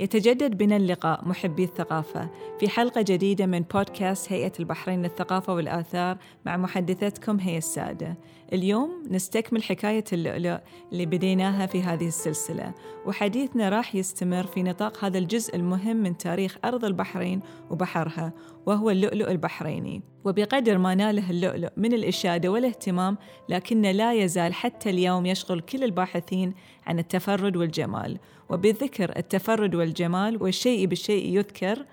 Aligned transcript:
يتجدد 0.00 0.58
بنا 0.58 0.76
اللقاء 0.76 1.28
محبي 1.28 1.64
الثقافة. 1.64 2.30
في 2.60 2.68
حلقة 2.68 3.02
جديدة 3.02 3.46
من 3.46 3.60
بودكاست 3.60 4.32
هيئة 4.32 4.52
البحرين 4.60 5.02
للثقافة 5.02 5.54
والآثار 5.54 6.18
مع 6.46 6.56
محدثتكم 6.56 7.40
هي 7.40 7.58
السادة. 7.58 8.18
اليوم 8.52 9.02
نستكمل 9.10 9.62
حكاية 9.62 10.04
اللؤلؤ 10.12 10.58
اللي 10.92 11.06
بديناها 11.06 11.66
في 11.66 11.82
هذه 11.82 12.08
السلسلة. 12.08 12.74
وحديثنا 13.06 13.68
راح 13.68 13.94
يستمر 13.94 14.46
في 14.46 14.62
نطاق 14.62 15.04
هذا 15.04 15.18
الجزء 15.18 15.56
المهم 15.56 15.96
من 15.96 16.16
تاريخ 16.18 16.58
أرض 16.64 16.84
البحرين 16.84 17.40
وبحرها 17.70 18.32
وهو 18.66 18.90
اللؤلؤ 18.90 19.30
البحريني. 19.30 20.02
وبقدر 20.24 20.78
ما 20.78 20.94
ناله 20.94 21.30
اللؤلؤ 21.30 21.68
من 21.76 21.92
الإشادة 21.92 22.48
والاهتمام 22.48 23.18
لكنه 23.48 23.90
لا 23.90 24.12
يزال 24.12 24.54
حتى 24.54 24.90
اليوم 24.90 25.26
يشغل 25.26 25.60
كل 25.60 25.84
الباحثين 25.84 26.54
عن 26.86 26.98
التفرد 26.98 27.56
والجمال. 27.56 28.18
وبذكر 28.50 29.16
التفرد 29.16 29.74
والجمال 29.74 30.42
والشيء 30.42 30.86
بالشيء 30.86 31.36
يذكر. 31.36 31.84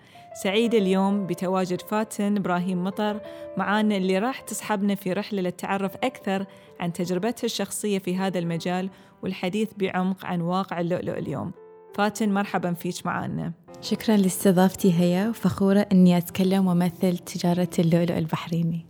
سعيدة 0.44 0.78
اليوم 0.78 1.28
بتواجد 1.28 1.82
فاتن 1.82 2.38
إبراهيم 2.38 2.84
مطر 2.84 3.22
معانا 3.58 3.98
اللي 3.98 4.20
راح 4.20 4.42
تصحبنا 4.42 4.96
في 4.96 5.14
رحلة 5.14 5.42
للتعرف 5.42 5.96
أكثر 5.96 6.46
عن 6.80 6.94
تجربتها 6.94 7.46
الشخصية 7.46 8.00
في 8.00 8.18
هذا 8.18 8.40
المجال 8.40 8.90
والحديث 9.24 9.70
بعمق 9.78 10.26
عن 10.26 10.42
واقع 10.42 10.80
اللؤلؤ 10.80 11.18
اليوم. 11.18 11.52
فاتن 11.96 12.34
مرحبا 12.34 12.74
فيك 12.74 13.06
معانا. 13.06 13.54
شكرا 13.82 14.18
لاستضافتي 14.18 14.94
هيا 14.94 15.30
وفخورة 15.30 15.88
أني 15.92 16.18
أتكلم 16.18 16.68
وأمثل 16.68 17.18
تجارة 17.18 17.70
اللؤلؤ 17.80 18.18
البحريني. 18.18 18.86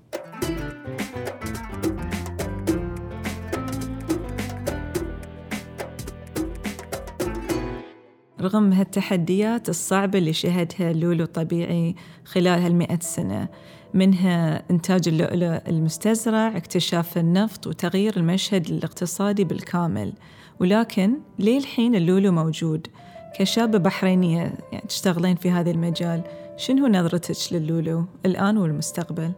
رغم 8.46 8.74
هالتحديات 8.74 9.70
الصعبة 9.70 10.20
اللي 10.20 10.34
شهدها 10.34 10.92
اللولو 10.92 11.24
الطبيعي 11.24 11.96
خلال 12.26 12.60
هالمئة 12.62 13.00
سنة 13.00 13.48
منها 13.94 14.64
إنتاج 14.72 15.08
اللؤلؤ 15.08 15.60
المستزرع 15.68 16.58
اكتشاف 16.58 17.18
النفط 17.18 17.68
وتغيير 17.68 18.18
المشهد 18.18 18.70
الاقتصادي 18.70 19.44
بالكامل. 19.44 20.14
ولكن 20.60 21.14
ليه 21.40 21.58
الحين 21.58 21.96
اللولو 21.96 22.32
موجود 22.32 22.88
كشابة 23.40 23.78
بحرينية 23.78 24.54
يعني 24.72 24.86
تشتغلين 24.88 25.36
في 25.36 25.52
هذا 25.52 25.72
المجال. 25.72 26.24
شنو 26.58 26.88
نظرتك 26.88 27.54
للولو 27.54 28.06
الآن 28.26 28.58
والمستقبل؟ 28.58 29.32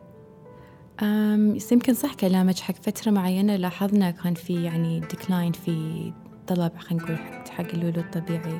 يمكن 1.72 1.94
صح 1.94 2.14
كلامك. 2.14 2.60
حق 2.60 2.76
فترة 2.76 3.12
معينة 3.12 3.56
لاحظنا 3.56 4.12
كان 4.12 4.34
في 4.34 4.64
يعني 4.64 5.00
decline 5.00 5.52
في 5.52 6.12
طلب 6.48 6.72
خلينا 6.78 7.04
نقول 7.04 7.18
حق 7.50 7.68
اللولو 7.74 8.02
الطبيعي. 8.02 8.60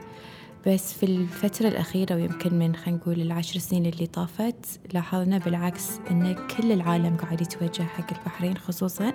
بس 0.66 0.94
في 0.94 1.04
الفترة 1.04 1.68
الأخيرة 1.68 2.16
ويمكن 2.16 2.60
من 2.60 2.76
خلينا 2.76 3.00
نقول 3.00 3.22
العشر 3.22 3.60
سنين 3.60 3.86
اللي 3.86 4.08
طافت 4.08 4.80
لاحظنا 4.94 5.38
بالعكس 5.38 5.90
أن 6.12 6.34
كل 6.34 6.72
العالم 6.72 7.18
قاعد 7.18 7.42
يتوجه 7.42 7.84
حق 7.84 8.14
البحرين 8.14 8.58
خصوصا 8.58 9.14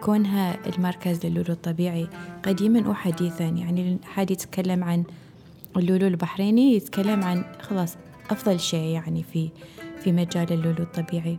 كونها 0.00 0.68
المركز 0.68 1.26
للولو 1.26 1.52
الطبيعي 1.52 2.08
قديما 2.42 2.88
وحديثا. 2.88 3.44
يعني 3.44 3.98
حد 4.04 4.30
يتكلم 4.30 4.84
عن 4.84 5.04
اللولو 5.76 6.06
البحريني 6.06 6.74
يتكلم 6.74 7.22
عن 7.22 7.44
خلاص 7.60 7.96
أفضل 8.30 8.60
شيء 8.60 8.88
يعني 8.94 9.22
في 9.22 9.48
في 9.98 10.12
مجال 10.12 10.52
اللولو 10.52 10.82
الطبيعي. 10.82 11.38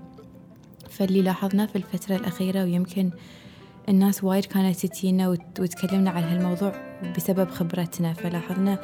فاللي 0.89 1.21
لاحظناه 1.21 1.65
في 1.65 1.75
الفترة 1.75 2.15
الأخيرة 2.15 2.63
ويمكن 2.63 3.09
الناس 3.89 4.23
وايد 4.23 4.45
كانت 4.45 4.85
تجينا 4.85 5.29
وتكلمنا 5.59 6.11
عن 6.11 6.23
هالموضوع 6.23 6.73
بسبب 7.17 7.49
خبرتنا. 7.49 8.13
فلاحظنا 8.13 8.79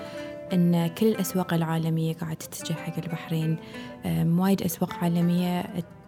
أن 0.53 0.87
كل 0.87 1.07
الأسواق 1.07 1.53
العالمية 1.53 2.13
قاعدة 2.13 2.35
تتجه 2.35 2.73
حق 2.73 2.97
البحرين. 2.97 3.57
وايد 4.39 4.61
أسواق 4.61 4.93
عالمية 4.93 5.63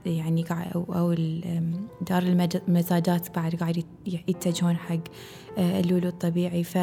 يعني 0.05 0.45
أو 0.75 1.13
دار 2.01 2.23
المزادات 2.67 3.35
بعد 3.35 3.55
قاعد 3.55 3.83
يتجهون 4.05 4.77
حق 4.77 4.99
أه، 5.57 5.79
اللولو 5.79 6.07
الطبيعي. 6.07 6.63
ف 6.63 6.77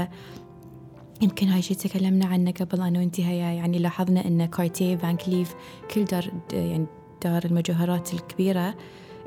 يمكن 1.23 1.49
هاي 1.49 1.63
شيء 1.63 1.77
تكلمنا 1.77 2.27
عنه 2.27 2.51
قبل 2.51 2.81
أنا 2.81 2.99
وأنت 2.99 3.21
هيا 3.21 3.53
يعني 3.53 3.79
لاحظنا 3.79 4.27
أن 4.27 4.47
كارتيه 4.47 4.97
فان 4.97 5.17
كليف 5.17 5.55
كل 5.95 6.05
دار 6.05 6.31
يعني 6.53 6.87
دار 7.25 7.45
المجوهرات 7.45 8.15
الكبيرة 8.15 8.75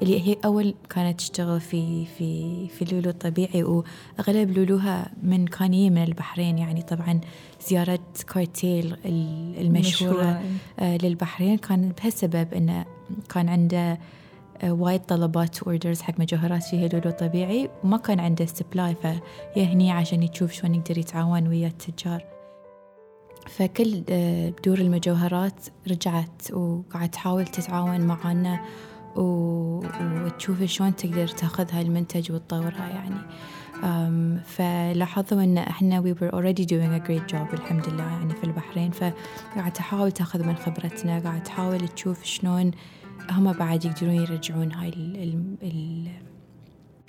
اللي 0.01 0.27
هي 0.27 0.37
أول 0.45 0.75
كانت 0.89 1.19
تشتغل 1.19 1.61
في 1.61 2.05
في 2.05 2.67
في 2.67 2.81
اللولو 2.81 3.09
الطبيعي 3.09 3.63
وأغلب 3.63 4.57
لولوها 4.57 5.11
من 5.23 5.47
كان 5.47 5.71
من 5.71 6.03
البحرين. 6.03 6.57
يعني 6.57 6.81
طبعا 6.81 7.21
زيارة 7.67 7.99
كارتييه 8.33 8.97
المشهورة 9.61 10.41
آه 10.79 10.97
للبحرين. 10.97 11.57
كان 11.57 11.91
بهالسبب 12.01 12.53
إنه 12.53 12.85
كان 13.29 13.49
عنده 13.49 13.99
آه 14.61 14.71
وايد 14.71 15.01
طلبات 15.01 15.63
orders 15.63 16.01
حق 16.01 16.19
مجوهرات 16.19 16.63
فيها 16.63 16.87
لولو 16.87 17.11
طبيعي 17.11 17.69
وما 17.83 17.97
كان 17.97 18.19
عنده 18.19 18.45
supply 18.45 18.95
فيهني 19.53 19.91
عشان 19.91 20.23
يشوف 20.23 20.51
شلون 20.51 20.75
يقدر 20.75 20.97
يتعاون 20.97 21.47
ويا 21.47 21.67
التجار. 21.67 22.23
فكل 23.49 24.03
آه 24.09 24.49
بدور 24.49 24.77
المجوهرات 24.77 25.67
رجعت 25.87 26.51
وقاعد 26.53 27.09
تحاول 27.09 27.45
تتعاون 27.45 28.01
معانا 28.01 28.59
وتشوف 29.15 30.63
شلون 30.63 30.95
تقدر 30.95 31.27
تاخذ 31.27 31.71
هاي 31.71 31.81
المنتج 31.81 32.31
وتطورها 32.31 32.89
يعني. 32.89 33.15
um, 33.81 34.43
فلاحظوا 34.45 35.43
إن 35.43 35.57
إحنا 35.57 36.01
we 36.01 36.15
were 36.19 36.31
already 36.35 36.65
doing 36.65 36.93
a 37.01 37.07
great 37.07 37.33
job 37.33 37.53
الحمد 37.53 37.89
لله 37.89 38.03
يعني 38.03 38.33
في 38.33 38.43
البحرين. 38.43 38.91
فقاعد 38.91 39.73
تحاول 39.73 40.11
تاخذ 40.11 40.43
من 40.47 40.55
خبرتنا 40.55 41.19
قاعد 41.19 41.43
تحاول 41.43 41.87
تشوف 41.87 42.23
شلون 42.23 42.71
هم 43.31 43.53
بعد 43.53 43.85
يقدرون 43.85 44.13
يرجعون 44.15 44.71
هاي 44.71 44.89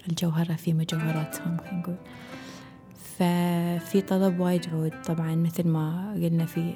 الجوهرة 0.09 0.55
في 0.55 0.73
مجوهراتهم 0.73 1.57
خلينا 1.59 1.79
نقول. 1.79 1.97
ففي 3.19 4.01
طلب 4.01 4.41
وايد 4.41 4.67
عود 4.73 4.93
طبعا 5.03 5.35
مثل 5.35 5.69
ما 5.69 6.13
قلنا 6.15 6.47
في 6.47 6.75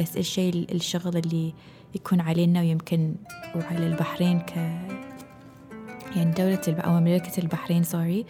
بس 0.00 0.16
الشيء 0.16 0.66
الشغل 0.74 1.16
اللي 1.16 1.54
يكون 1.94 2.20
علينا 2.20 2.60
ويمكن 2.60 3.14
وعلى 3.54 3.86
البحرين 3.86 4.40
ك 4.40 4.56
يعني 6.16 6.32
دولة 6.32 6.60
الب... 6.68 6.80
أو 6.80 7.00
مملكة 7.00 7.40
البحرين 7.40 7.82
sorry 7.82 8.26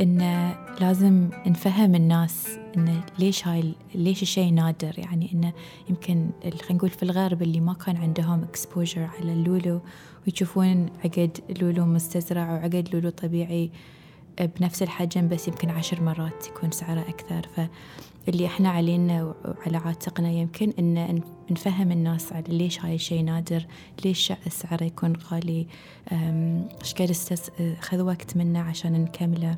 إن 0.00 0.50
لازم 0.80 1.28
نفهم 1.46 1.94
الناس 1.94 2.48
إن 2.76 3.00
ليش 3.18 3.48
هاي 3.48 3.74
ليش 3.94 4.22
الشيء 4.22 4.52
نادر؟ 4.52 4.98
يعني 4.98 5.30
إنه 5.34 5.52
يمكن 5.90 6.30
خلينا 6.42 6.72
نقول 6.72 6.90
في 6.90 7.02
الغرب 7.02 7.42
اللي 7.42 7.60
ما 7.60 7.72
كان 7.74 7.96
عندهم 7.96 8.42
exposure 8.42 9.02
على 9.18 9.32
اللولو 9.32 9.80
ويشوفون 10.26 10.90
عقد 11.04 11.38
لولو 11.60 11.84
مستزرع 11.84 12.52
وعقد 12.52 12.88
لولو 12.92 13.10
طبيعي 13.10 13.70
بنفس 14.40 14.82
الحجم 14.82 15.28
بس 15.28 15.48
يمكن 15.48 15.70
عشر 15.70 16.02
مرات 16.02 16.46
يكون 16.48 16.70
سعره 16.70 17.00
أكثر. 17.00 17.46
فاللي 18.26 18.46
إحنا 18.46 18.68
علينا 18.68 19.34
وعلى 19.44 19.76
عاتقنا 19.76 20.30
يمكن 20.30 20.72
إن 20.78 21.22
نفهم 21.50 21.92
الناس 21.92 22.32
على 22.32 22.44
ليش 22.48 22.80
هاي 22.80 22.94
الشيء 22.94 23.22
نادر 23.24 23.66
ليش 24.04 24.32
سعره 24.48 24.84
يكون 24.84 25.16
غالي. 25.16 25.66
إيش 26.12 26.94
قد 26.94 27.12
خذ 27.80 28.02
وقت 28.02 28.36
منا 28.36 28.60
عشان 28.60 28.92
نكمله. 28.92 29.56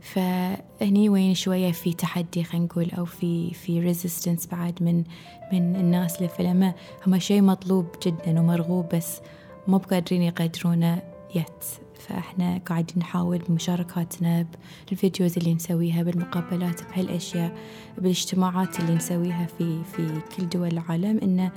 فهني 0.00 1.08
وين 1.08 1.34
شوية 1.34 1.72
في 1.72 1.92
تحدي 1.92 2.44
خلينا 2.44 2.66
نقول 2.66 2.90
أو 2.90 3.04
في 3.04 3.54
في 3.54 3.80
ريزيستنس 3.80 4.46
بعد 4.46 4.82
من 4.82 5.04
من 5.52 5.76
الناس 5.76 6.22
لفيلم 6.22 6.72
هم 7.06 7.18
شيء 7.18 7.42
مطلوب 7.42 7.86
جدا 8.06 8.40
ومرغوب 8.40 8.88
بس 8.94 9.20
مو 9.68 9.78
بقادرين 9.78 10.22
يقدرونه 10.22 11.02
يت 11.34 11.64
فإحنا 12.08 12.58
قاعدين 12.58 12.98
نحاول 12.98 13.38
بمشاركاتنا 13.38 14.46
بالفيديوز 14.88 15.38
اللي 15.38 15.54
نسويها 15.54 16.02
بالمقابلات 16.02 16.80
بهالأشياء 16.90 17.56
بالاجتماعات 17.98 18.80
اللي 18.80 18.94
نسويها 18.94 19.46
في 19.58 19.84
في 19.84 20.20
كل 20.36 20.48
دول 20.48 20.68
العالم 20.68 21.18
إنه 21.22 21.52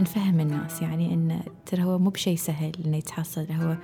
نفهم 0.00 0.40
الناس. 0.40 0.82
يعني 0.82 1.14
إن 1.14 1.40
ترى 1.66 1.82
هو 1.82 1.98
مو 1.98 2.10
بشيء 2.10 2.36
سهل 2.36 2.72
إنه 2.84 2.96
يتحصل. 2.96 3.46
هو 3.52 3.76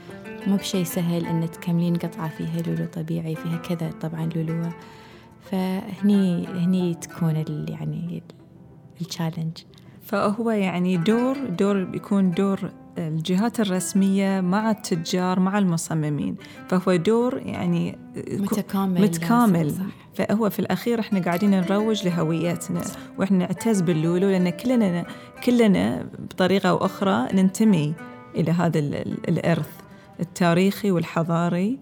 مو 0.46 0.56
بشيء 0.56 0.84
سهل 0.84 1.26
إن 1.26 1.50
تكملين 1.50 1.96
قطعة 1.96 2.28
فيها 2.28 2.62
لولو 2.62 2.86
طبيعي 2.86 3.34
فيها 3.34 3.56
كذا 3.56 3.90
طبعا 3.90 4.28
لولوة 4.36 4.72
فهني 5.50 6.46
هني 6.46 6.94
تكون 6.94 7.44
يعني 7.68 8.22
التشالنج 9.00 9.58
فهو 10.02 10.50
يعني 10.50 10.96
دور 10.96 11.46
دور 11.46 11.84
بيكون 11.84 12.30
دور 12.30 12.70
الجهات 12.98 13.60
الرسمية 13.60 14.40
مع 14.40 14.70
التجار 14.70 15.40
مع 15.40 15.58
المصممين. 15.58 16.36
فهو 16.68 16.96
دور 16.96 17.38
يعني 17.38 17.98
متكامل 18.16 19.02
متكامل. 19.02 19.70
صح. 19.70 19.82
فهو 20.14 20.50
في 20.50 20.58
الأخير 20.58 21.00
إحنا 21.00 21.20
قاعدين 21.20 21.50
نروج 21.50 22.06
لهويتنا 22.06 22.80
وإحنا 23.18 23.38
نعتز 23.38 23.80
باللولو 23.80 24.30
لأن 24.30 24.50
كلنا 24.50 25.06
كلنا 25.44 26.06
بطريقة 26.18 26.68
أو 26.68 26.76
أخرى 26.76 27.28
ننتمي 27.34 27.94
إلى 28.34 28.52
هذا 28.52 28.78
الإرث 29.28 29.70
التاريخي 30.20 30.90
والحضاري. 30.90 31.78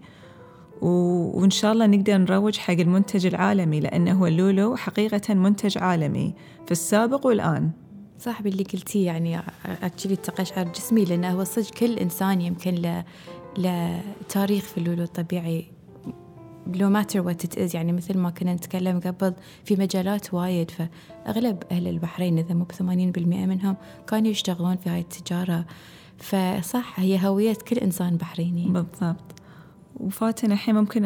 وإن 0.81 1.49
شاء 1.49 1.73
الله 1.73 1.85
نقدر 1.85 2.17
نروج 2.17 2.57
حق 2.57 2.73
المنتج 2.73 3.25
العالمي 3.25 3.79
لأنه 3.79 4.11
هو 4.11 4.27
اللولو 4.27 4.75
حقيقة 4.75 5.33
منتج 5.33 5.77
عالمي 5.77 6.33
في 6.65 6.71
السابق 6.71 7.25
والآن. 7.25 7.71
صح 8.19 8.41
باللي 8.41 8.63
قلتيه 8.63 9.05
يعني 9.05 9.39
actually 9.65 10.15
تقشعر 10.15 10.67
جسمي 10.67 11.05
لأنه 11.05 11.31
هو 11.31 11.43
صدق 11.43 11.69
كل 11.69 11.99
إنسان 11.99 12.41
يمكن 12.41 12.75
له 12.75 13.03
له 13.57 14.01
تاريخ 14.29 14.63
في 14.63 14.77
اللولو 14.77 15.03
الطبيعي 15.03 15.65
no 16.75 16.89
matter 16.89 17.21
what 17.21 17.45
it 17.45 17.57
is 17.57 17.75
يعني 17.75 17.91
مثل 17.93 18.17
ما 18.17 18.29
كنا 18.29 18.53
نتكلم 18.53 18.99
قبل 18.99 19.33
في 19.65 19.75
مجالات 19.75 20.33
وايد. 20.33 20.71
فأغلب 20.71 21.63
أهل 21.71 21.87
البحرين 21.87 22.37
إذا 22.37 22.53
مو 22.53 22.63
ب 22.63 22.71
80% 22.71 22.83
منهم 23.25 23.75
كانوا 24.07 24.27
يشتغلون 24.27 24.75
في 24.75 24.89
هاي 24.89 24.99
التجارة. 24.99 25.65
فصح 26.17 26.99
هي 26.99 27.27
هوية 27.27 27.57
كل 27.67 27.77
إنسان 27.77 28.17
بحريني. 28.17 28.65
بالضبط. 28.69 29.35
وفاتن 29.99 30.51
الحين 30.51 30.75
ممكن 30.75 31.03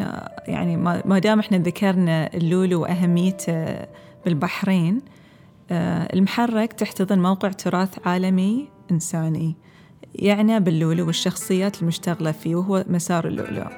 يعني 0.48 0.76
ما 0.76 1.18
دام 1.18 1.38
إحنا 1.38 1.58
ذكرنا 1.58 2.34
اللولو 2.34 2.82
وأهميته 2.82 3.86
بالبحرين 4.24 4.96
آه، 4.96 5.21
المحرك 6.14 6.72
تحتضن 6.72 7.18
موقع 7.18 7.48
تراث 7.48 8.06
عالمي 8.06 8.68
إنساني 8.90 9.56
يعنى 10.14 10.60
باللولو 10.60 11.06
والشخصيات 11.06 11.82
المشتغلة 11.82 12.32
فيه 12.32 12.54
وهو 12.56 12.84
مسار 12.88 13.26
اللؤلؤ 13.28 13.68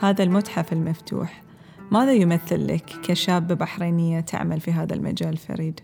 هذا 0.00 0.24
المتحف 0.24 0.72
المفتوح. 0.72 1.42
ماذا 1.90 2.12
يمثل 2.12 2.66
لك 2.66 2.84
كشابة 3.02 3.54
بحرينية 3.54 4.20
تعمل 4.20 4.60
في 4.60 4.72
هذا 4.72 4.94
المجال 4.94 5.28
الفريد؟ 5.28 5.80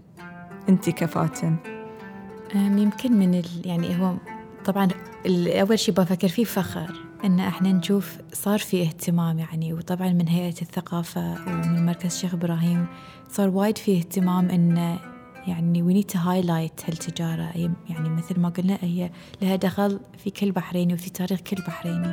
أنت 0.69 0.91
كفاتن. 0.91 1.57
يمكن 2.55 3.13
من 3.13 3.35
ال... 3.35 3.47
يعني 3.65 4.01
هو 4.01 4.15
طبعا 4.65 4.89
أول 5.27 5.79
شيء 5.79 5.95
بفكر 5.95 6.29
فيه 6.29 6.45
فخر 6.45 7.13
إن 7.25 7.41
إحنا 7.41 7.73
نشوف 7.73 8.17
صار 8.33 8.59
في 8.59 8.83
اهتمام 8.83 9.39
يعني 9.39 9.73
وطبعا 9.73 10.09
من 10.13 10.29
هيئة 10.29 10.63
الثقافة 10.63 11.33
ومن 11.47 11.87
مركز 11.87 12.19
شيخ 12.19 12.35
إبراهيم 12.35 12.87
صار 13.29 13.49
وايد 13.49 13.79
في 13.79 13.97
اهتمام 13.97 14.51
إن 14.51 14.99
يعني 15.47 15.83
we 15.83 15.97
need 15.97 16.11
to 16.13 16.19
highlight 16.19 16.89
هالتجارة. 16.89 17.51
يعني 17.89 18.09
مثل 18.09 18.41
ما 18.41 18.49
قلنا 18.49 18.79
هي 18.81 19.11
لها 19.43 19.57
دخل 19.57 20.01
في 20.19 20.31
كل 20.31 20.53
بحريني 20.53 20.95
وفي 20.95 21.11
تاريخ 21.11 21.41
كل 21.41 21.57
بحريني. 21.57 22.13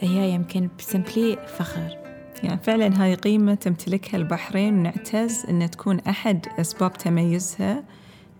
فهي 0.00 0.30
يمكن 0.30 0.68
سمبلي 0.78 1.38
فخر. 1.58 1.98
يعني 2.42 2.60
فعلا 2.62 3.02
هاي 3.04 3.14
قيمة 3.14 3.54
تمتلكها 3.54 4.18
البحرين. 4.18 4.78
ونعتز 4.78 5.46
أن 5.48 5.70
تكون 5.70 6.00
أحد 6.00 6.46
أسباب 6.60 6.92
تميزها 6.92 7.84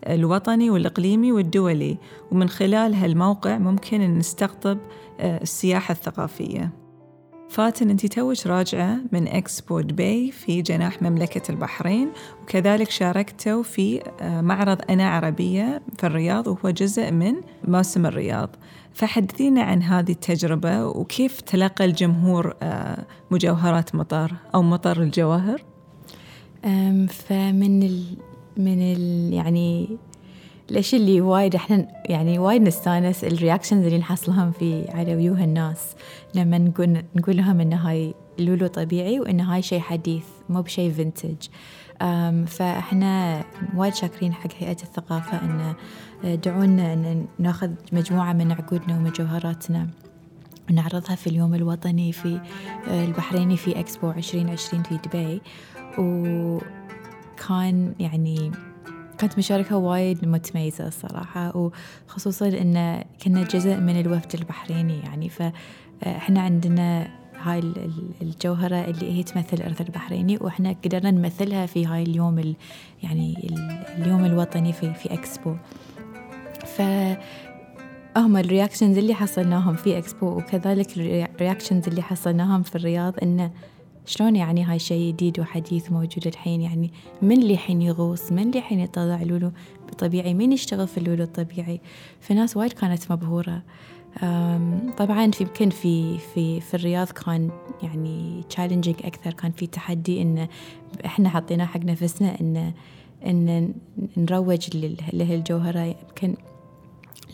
الوطني 0.07 0.69
والإقليمي 0.69 1.31
والدولي. 1.31 1.97
ومن 2.31 2.49
خلال 2.49 2.95
هالموقع 2.95 3.57
ممكن 3.57 4.01
أن 4.01 4.17
نستقطب 4.17 4.77
آه، 5.19 5.41
السياحة 5.41 5.91
الثقافية. 5.91 6.82
فاتن 7.53 7.89
أنتي 7.89 8.05
توج 8.05 8.47
راجعة 8.47 8.97
من 9.11 9.27
إكسبو 9.27 9.79
دبي 9.79 10.31
في 10.31 10.61
جناح 10.61 11.01
مملكة 11.01 11.51
البحرين 11.51 12.09
وكذلك 12.43 12.89
شاركتوا 12.89 13.63
في 13.63 14.01
آه، 14.21 14.41
معرض 14.41 14.77
أنا 14.89 15.09
عربية 15.09 15.81
في 15.97 16.07
الرياض 16.07 16.47
وهو 16.47 16.69
جزء 16.69 17.11
من 17.11 17.35
موسم 17.67 18.05
الرياض 18.05 18.49
فحدثينا 18.93 19.61
عن 19.61 19.81
هذه 19.83 20.11
التجربة 20.11 20.85
وكيف 20.85 21.41
تلقى 21.41 21.85
الجمهور 21.85 22.55
آه، 22.63 23.05
مجوهرات 23.31 23.95
مطر 23.95 24.33
أو 24.55 24.61
مطر 24.61 25.01
الجواهر؟ 25.01 25.63
فمن 27.09 27.83
ال 27.83 28.03
من 28.57 28.81
ال 28.81 29.33
يعني 29.33 29.97
الاشياء 30.71 31.01
اللي 31.01 31.21
وايد 31.21 31.55
إحنا 31.55 31.87
يعني 32.05 32.39
وايد 32.39 32.61
نستانس 32.61 33.23
ال 33.23 33.29
reactions 33.29 33.85
اللي 33.85 33.97
نحصلهم 33.97 34.51
في 34.51 34.85
على 34.89 35.15
وجوه 35.15 35.43
الناس 35.43 35.95
لما 36.35 36.57
نقول 36.57 37.03
نقول 37.15 37.37
لهم 37.37 37.59
إن 37.59 37.73
هاي 37.73 38.13
لولو 38.39 38.67
طبيعي 38.67 39.19
وإن 39.19 39.39
هاي 39.39 39.61
شيء 39.61 39.79
حديث 39.79 40.25
مو 40.49 40.61
بشيء 40.61 40.91
vintage 40.91 41.35
فإحنا 42.47 43.43
وايد 43.75 43.95
شاكرين 43.95 44.33
حق 44.33 44.49
هيئة 44.59 44.83
الثقافة 44.83 45.37
إن 45.37 45.75
دعونا 46.43 46.93
إن 46.93 47.25
ناخذ 47.39 47.71
مجموعة 47.91 48.33
من 48.33 48.51
عقودنا 48.51 48.97
ومجوهراتنا 48.97 49.87
ونعرضها 50.69 51.15
في 51.15 51.27
اليوم 51.27 51.53
الوطني 51.53 52.11
في 52.11 52.39
البحريني 52.87 53.57
في 53.57 53.79
اكسبو 53.79 54.11
2020 54.11 54.83
في 54.83 54.97
دبي. 54.97 55.41
وكان 55.97 57.93
يعني 57.99 58.51
كانت 59.17 59.37
مشاركة 59.37 59.77
وايد 59.77 60.27
متميزة 60.27 60.87
الصراحة 60.87 61.71
وخصوصا 62.07 62.47
إن 62.47 63.03
كنا 63.23 63.43
جزء 63.43 63.75
من 63.75 63.99
الوفد 63.99 64.33
البحريني 64.33 64.99
يعني 64.99 65.29
فإحنا 65.29 66.41
عندنا 66.41 67.07
هاي 67.43 67.73
الجوهرة 68.21 68.75
اللي 68.75 69.11
هي 69.11 69.23
تمثل 69.23 69.57
الإرث 69.57 69.81
البحريني 69.81 70.37
وإحنا 70.41 70.75
قدرنا 70.85 71.11
نمثلها 71.11 71.65
في 71.65 71.85
هاي 71.85 72.03
اليوم 72.03 72.39
ال 72.39 72.55
يعني 73.03 73.53
اليوم 73.97 74.25
الوطني 74.25 74.73
في 74.73 74.93
في 74.93 75.13
إكسبو. 75.13 75.55
ف 76.65 76.81
هم 78.17 78.37
ال 78.37 78.43
reactions 78.43 78.97
اللي 78.97 79.13
حصلناهم 79.13 79.75
في 79.75 79.97
إكسبو 79.97 80.27
وكذلك 80.27 80.97
ال 80.97 81.06
reactions 81.06 81.87
اللي 81.87 82.01
حصلناهم 82.01 82.63
في 82.63 82.75
الرياض 82.75 83.13
انه 83.23 83.51
شلون 84.05 84.35
يعني 84.35 84.63
هاي 84.63 84.79
شيء 84.79 85.13
جديد 85.13 85.39
وحديث 85.39 85.91
موجود 85.91 86.27
الحين؟ 86.27 86.61
يعني 86.61 86.91
من 87.21 87.41
اللي 87.41 87.57
حين 87.57 87.81
يغوص؟ 87.81 88.31
من 88.31 88.43
اللي 88.43 88.61
حين 88.61 88.79
يطلع 88.79 89.23
لولو 89.23 89.51
طبيعي؟ 89.97 90.33
مين 90.33 90.51
يشتغل 90.51 90.87
في 90.87 90.97
اللولو 90.97 91.23
الطبيعي؟ 91.23 91.81
فناس 92.19 92.57
وايد 92.57 92.73
كانت 92.73 93.11
مبهورة. 93.11 93.63
طبعا 94.97 95.31
في 95.31 95.43
يمكن 95.43 95.69
في 95.69 96.17
في 96.17 96.61
في 96.61 96.73
الرياض 96.73 97.07
كان 97.07 97.49
يعني 97.83 98.43
تشالنجينج 98.49 98.95
أكثر. 99.03 99.33
كان 99.33 99.51
في 99.51 99.67
تحدي 99.67 100.21
إن 100.21 100.47
إحنا 101.05 101.29
حطيناه 101.29 101.65
حق 101.65 101.79
نفسنا 101.79 102.39
ان 102.41 102.73
إن 103.25 103.73
نروج 104.17 104.77
لهالجوهرة. 105.13 105.79
يمكن 105.79 106.35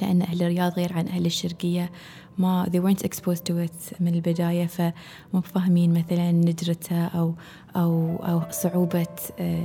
لأن 0.02 0.22
أهل 0.22 0.44
الرياض 0.44 0.74
غير 0.74 0.94
عن 0.94 1.08
أهل 1.08 1.26
الشرقية. 1.26 1.92
ما 2.38 2.66
they 2.66 2.80
weren't 2.80 3.04
exposed 3.04 3.44
to 3.50 3.54
it 3.68 4.02
من 4.02 4.14
البداية 4.14 4.66
فمو 4.66 5.42
فاهمين 5.42 5.94
مثلا 5.94 6.32
ندرته 6.32 7.06
أو 7.06 7.36
أو 7.76 8.16
أو 8.16 8.42
صعوبة 8.52 9.08
آه، 9.40 9.64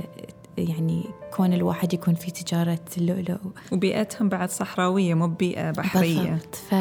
يعني 0.57 1.03
كون 1.33 1.53
الواحد 1.53 1.93
يكون 1.93 2.15
في 2.15 2.31
تجارة 2.31 2.79
اللؤلؤ 2.97 3.37
وبيئتهم 3.71 4.29
بعد 4.29 4.49
صحراوية 4.49 5.13
مو 5.13 5.27
بيئة 5.27 5.71
بحرية. 5.71 6.31
بالضبط. 6.31 6.55
ف 6.55 6.75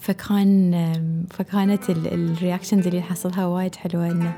فكان 0.00 1.24
فكانت 1.30 1.90
ال 1.90 2.00
reactions 2.00 2.86
اللي 2.86 3.02
حصلها 3.02 3.46
وايد 3.46 3.74
حلوة 3.74 4.10
إنه 4.10 4.36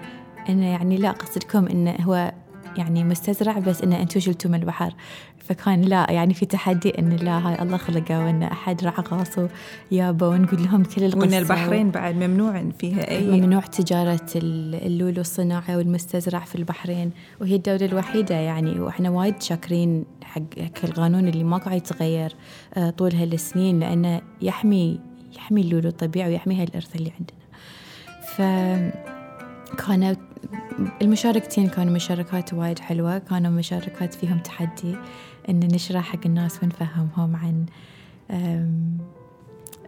إنه 0.49 0.67
يعني 0.67 0.97
لا 0.97 1.11
قصدكم 1.11 1.67
إنه 1.67 1.91
هو 1.91 2.33
يعني 2.77 3.05
مستزرع 3.05 3.59
بس 3.59 3.83
إن 3.83 3.93
أنتم 3.93 4.21
شلتوا 4.21 4.51
من 4.51 4.61
البحر 4.61 4.95
فكان 5.39 5.83
لا 5.83 6.07
يعني 6.11 6.35
في 6.35 6.47
تحدي 6.47 6.99
إن 6.99 7.17
لا 7.17 7.49
هاي 7.49 7.63
الله 7.63 7.77
خلقه 7.77 8.25
وإن 8.25 8.43
أحد 8.43 8.85
راح 8.85 9.01
غاصوا 9.01 9.49
يابا 9.91 10.27
ونقول 10.27 10.63
لهم 10.63 10.85
كل 10.85 11.05
القصة 11.05 11.21
وإن 11.21 11.35
البحرين 11.35 11.91
بعد 11.91 12.15
ممنوع 12.15 12.65
فيها 12.79 13.11
أي 13.11 13.27
ممنوع 13.27 13.61
تجارة 13.61 14.27
اللولو 14.35 15.21
الصناعي 15.21 15.77
والمستزرع 15.77 16.41
في 16.41 16.55
البحرين. 16.55 17.11
وهي 17.41 17.55
الدولة 17.55 17.87
الوحيدة 17.87 18.35
يعني 18.35 18.81
وإحنا 18.81 19.11
وايد 19.11 19.43
شاكرين 19.43 20.05
حق 20.25 20.41
القانون 20.85 21.29
اللي 21.29 21.45
ما 21.45 21.57
قاعد 21.57 21.77
يتغير 21.77 22.33
آه، 22.75 22.91
طول 22.91 23.15
هالسنين 23.15 23.81
لأنه 23.81 24.21
يحمي 24.43 25.01
يحمي 25.37 25.61
اللولو 25.61 25.89
الطبيعي 25.89 26.31
ويحمي 26.31 26.63
هالإرث 26.63 26.97
اللي 26.97 27.13
عندنا. 27.19 27.41
ف 28.37 28.41
كانت 29.79 30.21
المشاركتين 31.03 31.69
كانوا 31.69 31.95
مشاركات 31.95 32.55
وايد 32.55 32.79
حلوة 32.79 33.19
كانوا 33.19 33.51
مشاركات 33.51 34.15
فيهم 34.15 34.39
تحدي 34.39 34.97
إن 35.49 35.59
نشرح 35.59 36.05
حق 36.05 36.21
الناس 36.27 36.63
ونفهمهم 36.63 37.37
عن 37.37 37.67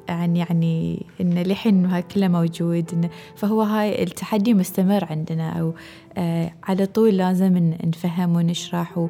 عن 0.08 0.36
يعني 0.36 1.06
إن 1.20 1.42
لحين 1.42 1.86
هاي 1.86 2.02
كله 2.02 2.28
موجود 2.28 2.90
إن 2.92 3.08
فهو 3.36 3.62
هاي 3.62 4.02
التحدي 4.02 4.54
مستمر 4.54 5.04
عندنا 5.04 5.60
أو 5.60 5.74
آه 6.16 6.52
على 6.64 6.86
طول 6.86 7.16
لازم 7.16 7.74
نفهم 7.84 8.36
ونشرح 8.36 8.98
و 8.98 9.08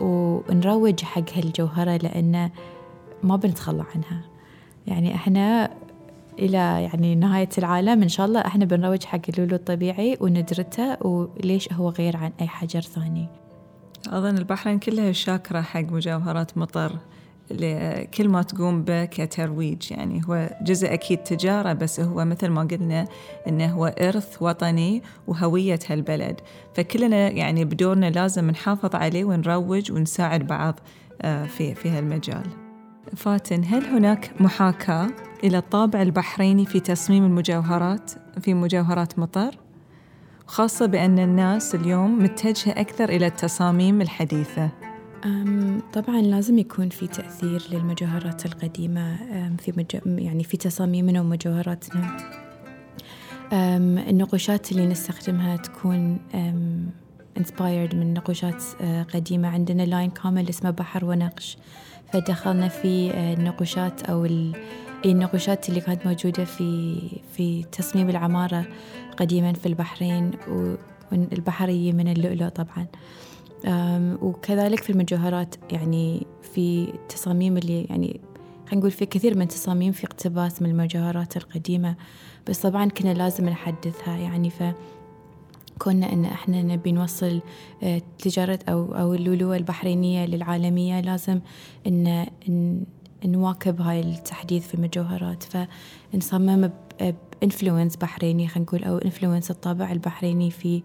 ونروج 0.00 1.02
حق 1.02 1.32
هالجوهرة 1.36 1.96
لأنه 1.96 2.50
ما 3.22 3.36
بنتخلى 3.36 3.84
عنها. 3.94 4.20
يعني 4.86 5.14
إحنا 5.14 5.70
إلى 6.38 6.82
يعني 6.82 7.14
نهاية 7.14 7.48
العالم. 7.58 8.02
إن 8.02 8.08
شاء 8.08 8.26
الله 8.26 8.40
إحنا 8.40 8.64
بنروج 8.64 9.04
حق 9.04 9.20
اللولو 9.28 9.56
الطبيعي 9.56 10.16
وندرته 10.20 11.06
وليش 11.06 11.72
هو 11.72 11.88
غير 11.88 12.16
عن 12.16 12.32
أي 12.40 12.46
حجر 12.48 12.80
ثاني 12.80 13.28
أظن 14.08 14.38
البحرين 14.38 14.78
كلها 14.78 15.12
شاكرة 15.12 15.60
حق 15.60 15.80
مجوهرات 15.80 16.58
مطر. 16.58 16.92
لكل 17.50 18.28
ما 18.28 18.42
تقوم 18.42 18.82
به 18.82 19.04
كترويج 19.04 19.92
يعني 19.92 20.22
هو 20.28 20.50
جزء 20.62 20.92
أكيد 20.92 21.18
تجارة 21.18 21.72
بس 21.72 22.00
هو 22.00 22.24
مثل 22.24 22.48
ما 22.48 22.62
قلنا 22.62 23.08
إنه 23.48 23.66
هو 23.66 23.86
إرث 23.86 24.36
وطني 24.42 25.02
وهوية 25.26 25.78
هالبلد. 25.90 26.40
فكلنا 26.74 27.30
يعني 27.30 27.64
بدورنا 27.64 28.10
لازم 28.10 28.50
نحافظ 28.50 28.94
عليه 28.94 29.24
ونروج 29.24 29.92
ونساعد 29.92 30.46
بعض 30.46 30.80
آه، 31.22 31.46
في 31.46 31.74
في 31.74 31.88
هالمجال. 31.88 32.63
فاتن 33.16 33.64
هل 33.64 33.84
هناك 33.84 34.32
محاكاة 34.40 35.10
إلى 35.44 35.58
الطابع 35.58 36.02
البحريني 36.02 36.66
في 36.66 36.80
تصميم 36.80 37.24
المجوهرات 37.24 38.10
في 38.40 38.54
مجوهرات 38.54 39.18
مطر؟ 39.18 39.58
خاصة 40.46 40.86
بأن 40.86 41.18
الناس 41.18 41.74
اليوم 41.74 42.22
متجهة 42.22 42.72
أكثر 42.72 43.08
إلى 43.08 43.26
التصاميم 43.26 44.00
الحديثة. 44.00 44.70
طبعا 45.92 46.20
لازم 46.20 46.58
يكون 46.58 46.88
في 46.88 47.06
تأثير 47.06 47.62
للمجوهرات 47.70 48.46
القديمة 48.46 49.16
في 49.56 49.72
مج... 49.76 50.18
يعني 50.24 50.44
في 50.44 50.56
تصاميمنا 50.56 51.20
ومجوهراتنا. 51.20 52.16
النقوشات 54.10 54.72
اللي 54.72 54.86
نستخدمها 54.86 55.56
تكون 55.56 56.18
inspired 57.38 57.94
من 57.94 58.14
نقوشات 58.14 58.62
أه، 58.80 59.02
قديمة. 59.02 59.48
عندنا 59.48 59.82
لاين 59.82 60.10
كامل 60.10 60.48
اسمه 60.48 60.70
بحر 60.70 61.04
ونقش. 61.04 61.58
فدخلنا 62.14 62.68
في 62.68 63.10
أه، 63.10 63.34
النقوشات 63.34 64.02
أو 64.02 64.26
النقوشات 65.04 65.68
اللي 65.68 65.80
كانت 65.80 66.06
موجودة 66.06 66.44
في 66.44 67.00
في 67.36 67.64
تصميم 67.72 68.10
العمارة 68.10 68.66
قديما 69.16 69.52
في 69.52 69.66
البحرين 69.66 70.30
والبحرية 71.12 71.92
من 71.92 72.08
اللؤلؤ 72.08 72.48
طبعا. 72.48 72.86
وكذلك 74.22 74.82
في 74.82 74.90
المجوهرات 74.90 75.54
يعني 75.72 76.26
في 76.54 76.92
تصاميم 77.08 77.56
اللي 77.56 77.84
يعني 77.84 78.20
خلينا 78.66 78.78
نقول 78.78 78.90
في 78.90 79.06
كثير 79.06 79.38
من 79.38 79.48
تصاميم 79.48 79.92
في 79.92 80.06
اقتباس 80.06 80.62
من 80.62 80.70
المجوهرات 80.70 81.36
القديمة 81.36 81.96
بس 82.48 82.60
طبعا 82.60 82.88
كنا 82.88 83.14
لازم 83.14 83.48
نحدثها 83.48 84.16
يعني 84.16 84.50
ف 84.50 84.62
كنا 85.78 86.12
إن 86.12 86.24
إحنا 86.24 86.62
نبي 86.62 86.92
نوصل 86.92 87.40
آه، 87.82 88.02
تجارة 88.18 88.58
أو 88.68 88.94
أو 88.94 89.14
اللؤلؤة 89.14 89.56
البحرينية 89.56 90.26
للعالمية 90.26 91.00
لازم 91.00 91.40
إن 91.86 92.26
نواكب 93.24 93.80
هاي 93.80 94.00
التحديث 94.00 94.66
في 94.66 94.74
المجوهرات. 94.74 95.44
فنصمم 96.12 96.70
ب 97.40 97.46
influence 97.46 97.96
بحريني 97.96 98.48
خلينا 98.48 98.66
نقول 98.68 98.84
أو 98.84 98.98
influence 98.98 99.50
الطابع 99.50 99.92
البحريني 99.92 100.50
في 100.50 100.82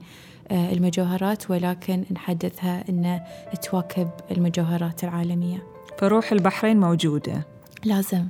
آه، 0.52 0.72
المجوهرات 0.74 1.52
ولكن 1.52 2.06
نحدثها 2.12 2.90
إن 2.90 3.20
تواكب 3.62 4.10
المجوهرات 4.32 5.04
العالمية. 5.04 5.64
فروح 5.98 6.32
البحرين 6.32 6.80
موجودة. 6.80 7.48
لازم. 7.86 8.28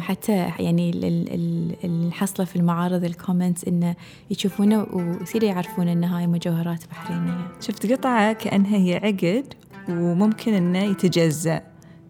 حتى 0.00 0.32
يعني 0.58 0.90
الحصلة 1.84 2.46
في 2.46 2.56
المعارض 2.56 3.04
الكومنتس 3.04 3.64
إنه 3.64 3.94
يشوفونه 4.30 4.86
ويصيروا 4.92 5.48
يعرفون 5.48 5.88
إن 5.88 6.04
هاي 6.04 6.26
مجوهرات 6.26 6.86
بحرينية. 6.90 7.48
شفت 7.60 7.92
قطعة 7.92 8.32
كأنها 8.32 8.76
هي 8.76 8.94
عقد 8.94 9.54
وممكن 9.88 10.54
إنه 10.54 10.78
يتجزأ. 10.78 11.62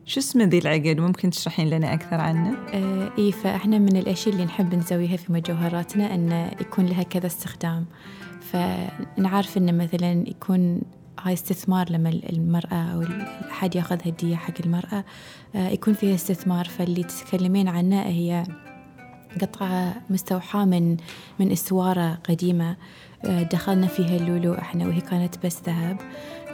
شو 0.06 0.20
اسم 0.20 0.42
ذي 0.42 0.58
العقد؟ 0.58 1.00
ممكن 1.00 1.30
تشرحين 1.30 1.70
لنا 1.70 1.94
أكثر 1.94 2.16
عنه؟ 2.20 2.56
آه 2.72 3.10
إيه 3.18 3.30
فإحنا 3.30 3.78
من 3.78 3.96
الأشياء 3.96 4.34
اللي 4.34 4.44
نحب 4.46 4.74
نسويها 4.74 5.16
في 5.16 5.32
مجوهراتنا 5.32 6.14
أن 6.14 6.50
يكون 6.60 6.86
لها 6.86 7.02
كذا 7.02 7.26
استخدام. 7.26 7.84
فنعرف 8.40 9.58
أن 9.58 9.78
مثلا 9.78 10.28
يكون 10.28 10.80
هاي 11.22 11.32
استثمار 11.32 11.90
لما 11.92 12.08
المرأة 12.08 12.74
أو 12.94 13.04
أحد 13.50 13.76
ياخذ 13.76 13.98
هدية 14.04 14.36
حق 14.36 14.54
المرأة 14.64 15.04
آه 15.54 15.68
يكون 15.68 15.94
فيها 15.94 16.14
استثمار. 16.14 16.64
فاللي 16.64 17.02
تتكلمين 17.02 17.68
عنه 17.68 18.02
هي 18.02 18.44
قطعة 19.40 19.94
مستوحاة 20.10 20.64
من 20.64 20.96
من 21.40 21.52
إسوارة 21.52 22.18
قديمة. 22.28 22.76
آه 23.24 23.42
دخلنا 23.42 23.86
فيها 23.86 24.16
اللولو 24.16 24.54
إحنا 24.54 24.86
وهي 24.86 25.00
كانت 25.00 25.46
بس 25.46 25.62
ذهب. 25.66 25.96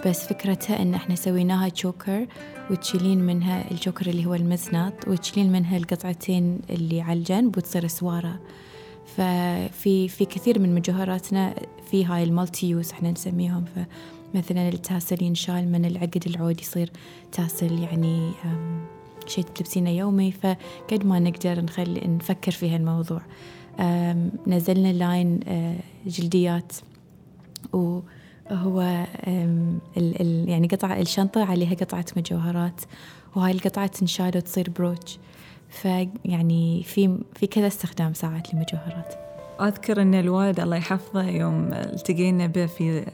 بس 0.07 0.27
فكرتها 0.27 0.83
إن 0.83 0.95
إحنا 0.95 1.15
سويناها 1.15 1.69
تشوكر 1.69 2.27
وتشيلين 2.71 3.19
منها 3.19 3.71
الجوكر 3.71 4.07
اللي 4.07 4.27
هو 4.27 4.35
المزناط 4.35 5.09
وتشيلين 5.09 5.53
منها 5.53 5.77
القطعتين 5.77 6.61
اللي 6.71 7.01
على 7.01 7.19
الجنب 7.19 7.57
وتصير 7.57 7.87
سوارة 7.87 8.41
ففي 9.17 10.09
في 10.09 10.25
كثير 10.25 10.59
من 10.59 10.75
مجوهراتنا 10.75 11.55
في 11.91 12.05
هاي 12.05 12.23
ال 12.25 12.71
multi-use 12.71 12.91
إحنا 12.91 13.11
نسميهم. 13.11 13.65
فمثلا 14.35 14.69
ال 14.69 14.76
tassel 14.76 15.23
ينشال 15.23 15.73
من 15.73 15.85
العقد 15.85 16.25
العود 16.27 16.61
يصير 16.61 16.91
tassel 17.33 17.79
يعني 17.79 18.33
شيء 19.27 19.45
تلبسينه 19.45 19.91
يومي 19.91 20.33
فقد 20.33 21.07
ما 21.07 21.19
نقدر 21.19 21.61
نخلي 21.61 22.01
نفكر 22.01 22.53
في 22.53 22.71
هالموضوع. 22.71 23.23
نزلنا 24.47 24.93
line 24.93 25.41
آه، 25.49 25.77
جلديات 26.07 26.73
و 27.73 28.01
هو 28.51 29.07
ال 29.97 30.21
ال 30.21 30.49
يعني 30.49 30.69
قطعة 30.69 31.01
الشنطة 31.01 31.45
عليها 31.45 31.75
قطعة 31.75 32.05
مجوهرات 32.17 32.81
وهاي 33.37 33.53
القطعة 33.53 33.87
تنشال 33.87 34.37
وتصير 34.37 34.71
brooch 34.71 35.19
فيعني 35.69 36.83
في 36.83 37.19
في 37.35 37.47
كذا 37.47 37.67
استخدام 37.67 38.15
ساعات 38.15 38.55
للمجوهرات 38.55 39.15
أذكر 39.61 40.03
أن 40.03 40.15
الوالد 40.15 40.61
الله 40.61 40.77
يحفظه 40.77 41.23
يوم 41.23 41.73
التقينا 41.73 42.47
به 42.47 42.67
في 42.67 43.07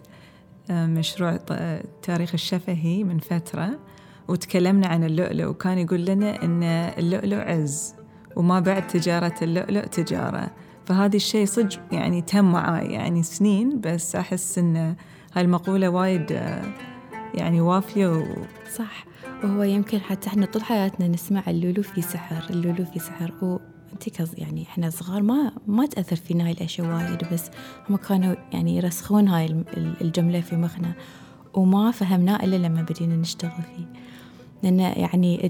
مشروع 0.70 1.38
تاريخ 2.02 2.30
الشفهي 2.34 3.04
من 3.04 3.18
فترة 3.18 3.78
وتكلمنا 4.28 4.86
عن 4.86 5.04
اللؤلؤ 5.04 5.44
وكان 5.44 5.78
يقول 5.78 6.04
لنا 6.04 6.42
أن 6.44 6.62
اللؤلؤ 6.98 7.40
عز 7.40 7.94
وما 8.36 8.60
بعد 8.60 8.86
تجارة 8.86 9.34
اللؤلؤ 9.42 9.86
تجارة. 9.86 10.50
فهذا 10.84 11.16
الشيء 11.16 11.46
صدق 11.46 11.80
يعني 11.92 12.22
تم 12.22 12.52
معاي 12.52 12.92
يعني 12.92 13.22
سنين 13.22 13.80
بس 13.80 14.16
أحس 14.16 14.58
أن 14.58 14.96
هالمقولة 15.34 15.88
وايد 15.88 16.30
يعني 17.34 17.60
وافية 17.60 18.06
و... 18.06 18.22
صح. 18.74 19.04
وهو 19.44 19.62
يمكن 19.62 20.00
حتى 20.00 20.28
إحنا 20.28 20.46
طول 20.46 20.62
حياتنا 20.62 21.08
نسمع 21.08 21.42
اللولو 21.48 21.82
في 21.82 22.02
سحر 22.02 22.50
اللولو 22.50 22.84
في 22.84 22.98
سحر. 22.98 23.60
وانت 23.90 24.38
يعني 24.38 24.62
إحنا 24.62 24.90
صغار 24.90 25.22
ما 25.22 25.52
ما 25.66 25.86
تأثر 25.86 26.16
فينا 26.16 26.46
هاي 26.46 26.52
الأشياء 26.52 26.86
وايد 26.86 27.24
بس 27.32 27.50
هم 27.90 27.96
كانوا 27.96 28.34
يعني 28.52 28.76
يرسخون 28.76 29.28
هاي 29.28 29.64
الجملة 29.76 30.40
في 30.40 30.56
مخنا 30.56 30.92
وما 31.54 31.90
فهمناه 31.90 32.44
إلا 32.44 32.56
لما 32.56 32.82
بدينا 32.82 33.16
نشتغل 33.16 33.62
فيه. 33.76 33.86
لأن 34.62 34.80
يعني 34.80 35.48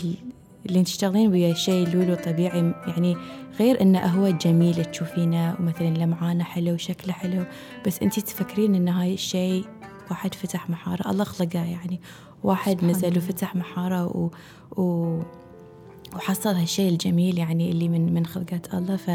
اللي 0.67 0.83
تشتغلين 0.83 1.31
ويا 1.31 1.55
شيء 1.55 1.89
لولو 1.89 2.15
طبيعي 2.15 2.75
يعني 2.87 3.17
غير 3.59 3.81
إنه 3.81 3.99
هو 3.99 4.29
جميل 4.29 4.85
تشوفينه 4.85 5.57
ومثلا 5.61 5.89
لمعانه 5.89 6.45
حلو 6.45 6.75
وشكله 6.75 7.13
حلو 7.13 7.45
بس 7.87 8.03
أنت 8.03 8.21
تفكرين 8.21 8.75
إن 8.75 8.89
هاي 8.89 9.15
الشيء 9.15 9.65
واحد 10.11 10.35
فتح 10.35 10.71
محاره. 10.71 11.11
الله 11.11 11.25
خلقه 11.25 11.65
يعني 11.65 12.01
واحد 12.45 12.85
نزل 12.85 13.19
وفتح 13.19 13.57
محاره 13.57 14.07
و, 14.07 14.31
و 14.83 15.19
وحصل 16.17 16.55
هالشيء 16.55 16.89
الجميل 16.93 17.39
يعني 17.39 17.71
اللي 17.71 17.89
من 17.89 18.15
من 18.15 18.27
خلقات 18.27 18.75
الله 18.75 18.97
ف 18.97 19.11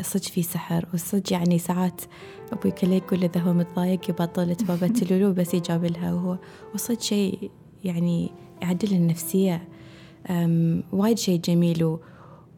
صدق 0.00 0.22
في 0.22 0.42
سحر. 0.42 0.86
وصدق 0.94 1.32
يعني 1.32 1.58
ساعات 1.58 2.00
أبوي 2.52 2.70
كله 2.70 2.94
يقول 2.94 3.24
إذا 3.24 3.40
هو 3.40 3.52
متضايق 3.52 4.10
يبطل 4.10 4.54
بابة 4.68 4.94
اللولو 5.02 5.32
بس 5.32 5.54
يجاب 5.54 5.84
لها 5.84 6.14
وهو. 6.14 6.38
وصدق 6.74 7.00
شيء 7.00 7.50
يعني 7.84 8.30
يعدل 8.62 8.92
النفسية. 8.92 9.68
وايد 10.92 11.18
شيء 11.18 11.40
جميل 11.40 11.84
و, 11.84 12.00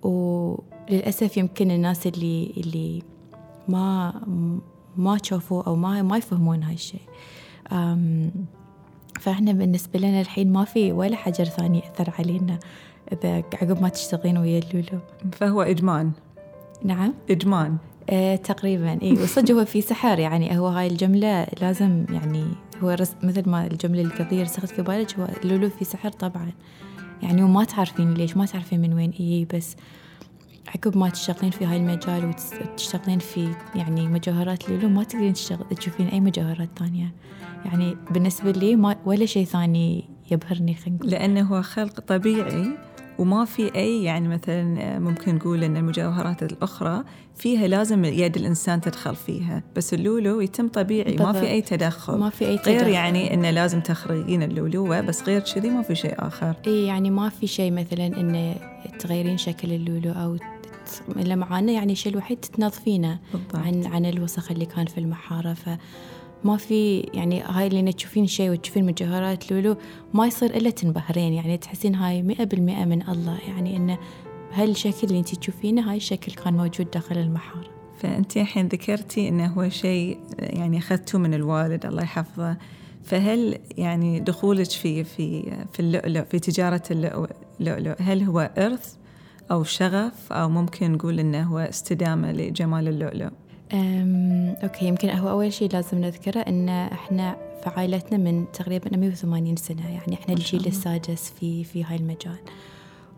وللأسف 0.02 1.37
يمكن 1.37 1.71
الناس 1.71 2.06
اللي 2.06 2.52
اللي 2.56 3.02
ما 3.68 4.12
ما 4.97 5.18
شافوا 5.23 5.62
أو 5.62 5.76
ما 5.76 6.02
ما 6.02 6.16
يفهمون 6.16 6.62
هاي 6.62 6.75
الشيء 6.75 7.00
فإحنا 9.21 9.52
بالنسبة 9.52 9.99
لنا 9.99 10.21
الحين 10.21 10.52
ما 10.52 10.64
في 10.64 10.92
ولا 10.92 11.16
حجر 11.16 11.44
ثاني 11.44 11.78
يأثر 11.78 12.12
علينا. 12.18 12.59
إذا 13.12 13.37
عقب 13.37 13.83
ما 13.83 13.88
تشتغلين 13.88 14.38
ويا 14.38 14.59
اللولو. 14.59 14.99
فهو 15.33 15.62
إدمان. 15.62 16.12
نعم. 16.85 17.14
إدمان. 17.31 17.76
آه 18.11 18.37
تقريبا. 18.37 19.02
إي 19.02 19.12
وصدق 19.12 19.54
هو 19.54 19.64
في 19.64 19.81
سحر 19.81 20.19
يعني 20.19 20.59
هو 20.59 20.66
هاي 20.66 20.87
الجملة 20.87 21.47
لازم 21.61 22.04
يعني 22.11 22.45
هو 22.83 22.90
رس 22.90 23.14
مثل 23.23 23.49
ما 23.49 23.66
الجملة 23.66 24.02
القضية 24.02 24.42
رسخت 24.42 24.66
في 24.66 24.83
بالك 24.83 25.19
هو 25.19 25.28
لولو 25.45 25.69
في 25.71 25.85
سحر 25.85 26.11
طبعا. 26.11 26.52
يعني 27.23 27.42
وما 27.42 27.64
تعرفين 27.64 28.14
ليش 28.14 28.37
ما 28.37 28.47
تعرفين 28.47 28.81
من 28.81 28.92
وين 28.92 29.11
إيه 29.11 29.47
بس 29.54 29.76
عقب 30.69 30.97
ما 30.97 31.09
تشتغلين 31.09 31.50
في 31.50 31.64
هاي 31.64 31.76
المجال 31.76 32.35
وتشتغلين 32.61 33.19
في 33.19 33.49
يعني 33.75 34.09
مجوهرات 34.09 34.71
لولو 34.71 34.88
ما 34.88 35.04
تقدرين 35.04 35.33
تشتغل 35.33 35.76
تشوفين 35.76 36.09
أي 36.09 36.21
مجوهرات 36.21 36.69
ثانية. 36.78 37.12
يعني 37.64 37.97
بالنسبة 38.11 38.50
لي 38.50 38.76
ما 38.76 38.97
ولا 39.04 39.26
شيء 39.26 39.45
ثاني 39.45 40.04
يبهرني 40.31 40.75
خلينا 40.75 41.04
لأنه 41.04 41.42
هو 41.42 41.62
خلق 41.62 42.00
طبيعي 42.00 42.66
وما 43.19 43.45
في 43.45 43.75
أي 43.75 44.02
يعني 44.02 44.28
مثلا 44.28 44.99
ممكن 44.99 45.35
نقول 45.35 45.64
أن 45.64 45.76
المجوهرات 45.76 46.42
الأخرى 46.42 47.04
فيها 47.37 47.66
لازم 47.69 48.04
يد 48.04 48.37
الإنسان 48.37 48.81
تدخل 48.81 49.16
فيها. 49.16 49.62
بس 49.76 49.95
اللولو 49.95 50.40
يتم 50.40 50.69
طبيعي 50.69 51.16
بالضبط. 51.16 51.26
ما 51.26 51.40
في 51.40 51.47
أي 51.50 51.61
تدخل. 51.62 52.19
ما 52.19 52.31
في 52.31 52.47
أي 52.47 52.59
تدخل. 52.59 52.71
غير 52.73 52.87
يعني 52.87 53.35
أنه 53.35 53.50
لازم 53.50 53.81
تخرجين 53.81 54.42
اللولوة 54.42 55.00
بس 55.00 55.23
غير 55.23 55.40
كذي 55.40 55.71
ما 55.71 55.83
في 55.83 55.95
شيء 55.95 56.14
آخر. 56.19 56.54
إي 56.66 56.87
يعني 56.87 57.11
ما 57.11 57.28
في 57.28 57.47
شيء 57.47 57.73
مثلا 57.73 58.07
أنه 58.07 58.54
تغيرين 58.99 59.38
شكل 59.38 59.73
اللولو 59.73 60.12
أو 60.12 60.37
لمعانة 61.16 61.73
يعني 61.73 61.92
الشيء 61.92 62.12
الوحيد 62.12 62.38
تنظفينه 62.38 63.19
عن 63.54 63.87
عن 63.87 64.07
الوسخ 64.07 64.50
اللي 64.50 64.66
كان 64.66 64.87
في 64.87 64.99
المحارة. 64.99 65.54
ف 65.54 65.69
ما 66.44 66.56
في 66.56 66.99
يعني 67.00 67.42
هاي 67.42 67.66
اللي 67.66 67.92
تشوفين 67.92 68.26
شيء 68.26 68.50
وتشوفين 68.50 68.84
مجوهرات 68.87 69.52
لولو 69.52 69.76
ما 70.14 70.26
يصير 70.26 70.56
إلا 70.56 70.70
تنبهرين 70.70 71.32
يعني 71.32 71.56
تحسين 71.56 71.94
هاي 71.94 72.22
مئة 72.22 72.44
بالمئة 72.44 72.84
من 72.84 73.08
الله. 73.08 73.38
يعني 73.49 73.76
إنه 73.76 73.99
هالشكل 74.52 75.06
اللي 75.06 75.18
انت 75.18 75.34
تشوفينه 75.34 75.90
هاي 75.90 75.96
الشكل 75.96 76.32
كان 76.32 76.54
موجود 76.54 76.90
داخل 76.90 77.18
المحارة. 77.18 77.68
فأنت 77.99 78.37
الحين 78.37 78.68
ذكرتي 78.68 79.28
أنه 79.28 79.46
هو 79.46 79.68
شيء 79.68 80.18
يعني 80.38 80.78
أخذته 80.78 81.18
من 81.18 81.34
الوالد 81.34 81.87
الله 81.87 82.02
يحفظه. 82.02 82.56
فهل 83.04 83.58
يعني 83.78 84.20
دخولك 84.20 84.70
في 84.70 85.04
في 85.04 85.42
في 85.72 85.80
اللؤلؤ 85.80 86.25
في 86.25 86.38
تجارة 86.38 86.82
اللؤلؤ 87.61 87.94
هل 88.00 88.22
هو 88.22 88.50
إرث 88.58 88.94
أو 89.50 89.64
شغف 89.64 90.32
أو 90.32 90.49
ممكن 90.49 90.92
نقول 90.92 91.20
إنه 91.20 91.42
هو 91.42 91.58
استدامة 91.58 92.32
لجمال 92.32 92.88
اللؤلؤ؟ 92.88 93.30
أم 93.75 94.57
أوكي 94.62 94.87
يمكن 94.87 95.11
هو 95.11 95.31
أول 95.31 95.52
شيء 95.52 95.73
لازم 95.73 95.99
نذكره 95.99 96.41
إن 96.41 96.69
إحنا 96.69 97.37
في 97.64 97.71
عائلتنا 97.71 98.19
من 98.19 98.45
تقريبا 98.52 98.97
180 98.97 99.57
سنة 99.57 99.91
يعني 99.91 100.14
إحنا 100.14 100.35
الجيل 100.35 100.67
السادس 100.67 101.33
في 101.41 101.64
في 101.64 101.85
هاي 101.85 101.97
المجال. 101.97 102.38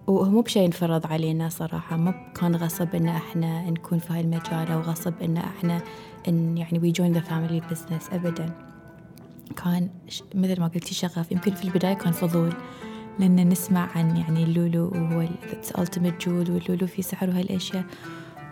وهو 0.07 0.31
مو 0.31 0.41
بشيء 0.41 0.67
انفرض 0.67 1.07
علينا 1.07 1.49
صراحة 1.49 1.97
ما 1.97 2.15
كان 2.41 2.57
غصب 2.57 2.95
إن 2.95 3.09
إحنا 3.09 3.71
نكون 3.71 3.99
في 3.99 4.13
هاي 4.13 4.21
المجال 4.21 4.71
أو 4.73 4.81
غصب 4.81 5.15
إن 5.23 5.37
إحنا 5.37 5.83
إن 6.29 6.59
يعني 6.59 6.81
we 6.81 6.95
join 6.97 7.17
the 7.19 7.25
family 7.29 7.73
business 7.73 8.15
أبدا. 8.15 8.51
كان 9.57 9.89
مثل 10.35 10.61
ما 10.61 10.67
قلتي 10.67 10.95
شغف. 10.95 11.33
يمكن 11.33 11.55
في 11.55 11.65
البداية 11.65 11.95
كان 11.95 12.13
فضول 12.13 12.53
لأن 13.19 13.49
نسمع 13.49 13.89
عن 13.97 14.17
يعني 14.17 14.45
اللولو 14.45 14.89
وهو 14.89 15.27
ultimate 15.79 16.25
جول 16.27 16.51
واللولو 16.51 16.87
في 16.87 17.03
سحر 17.03 17.29
وهالأشياء 17.29 17.85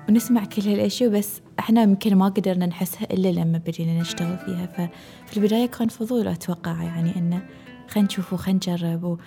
ونسمع 0.08 0.44
كل 0.44 0.62
هالأشياء 0.62 1.10
بس 1.10 1.40
إحنا 1.58 1.82
يمكن 1.82 2.16
ما 2.16 2.28
قدرنا 2.28 2.66
نحسها 2.66 3.04
إلا 3.12 3.28
لما 3.28 3.58
بدينا 3.58 4.00
نشتغل 4.00 4.38
فيها. 4.38 4.66
ففي 4.66 5.36
البداية 5.36 5.66
كان 5.66 5.88
فضول 5.88 6.28
أتوقع 6.28 6.82
يعني 6.82 7.16
إنه 7.16 7.42
خلينا 7.88 8.08
نشوف 8.08 8.32
وخلينا 8.32 8.56
نجرب 8.56 9.18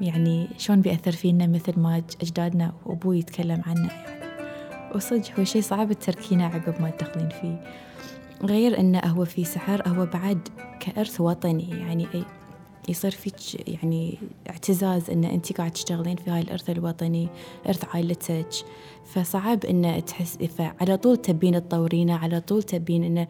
يعني 0.00 0.48
شلون 0.58 0.80
بيأثر 0.80 1.12
فينا 1.12 1.46
مثل 1.46 1.80
ما 1.80 2.02
أجدادنا 2.22 2.72
وأبوي 2.86 3.18
يتكلم 3.18 3.62
عنه 3.66 3.88
يعني. 3.92 4.16
وصدق 4.94 5.38
هو 5.38 5.44
شيء 5.44 5.62
صعب 5.62 5.90
التركينة 5.90 6.44
عقب 6.44 6.82
ما 6.82 6.90
تدخلين 6.90 7.28
فيه. 7.28 7.60
غير 8.42 8.80
إنه 8.80 8.98
هو 8.98 9.24
في 9.24 9.44
سحر 9.44 9.88
هو 9.88 10.06
بعد 10.06 10.48
كإرث 10.80 11.20
وطني 11.20 11.70
يعني 11.70 12.06
أي 12.14 12.24
يصير 12.88 13.10
فيك 13.10 13.68
يعني 13.68 14.18
اعتزاز 14.50 15.10
إن 15.10 15.24
انت 15.24 15.52
قاعد 15.52 15.70
تشتغلين 15.70 16.16
في 16.16 16.30
هاي 16.30 16.40
الإرث 16.40 16.70
الوطني 16.70 17.28
إرث 17.68 17.84
عائلتك. 17.94 18.48
فصعب 19.04 19.64
إن 19.64 20.04
تحس 20.04 20.36
فعلى 20.36 20.96
طول 20.96 21.16
تبين 21.16 21.68
تطورينه 21.68 22.14
على 22.14 22.40
طول 22.40 22.62
تبين 22.62 23.04
انه 23.04 23.28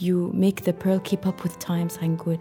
you 0.00 0.34
make 0.34 0.64
the 0.64 0.72
pearl 0.72 1.10
keep 1.10 1.28
up 1.28 1.44
with 1.44 1.66
times 1.66 1.98
خلينا 1.98 2.14
نقول. 2.14 2.38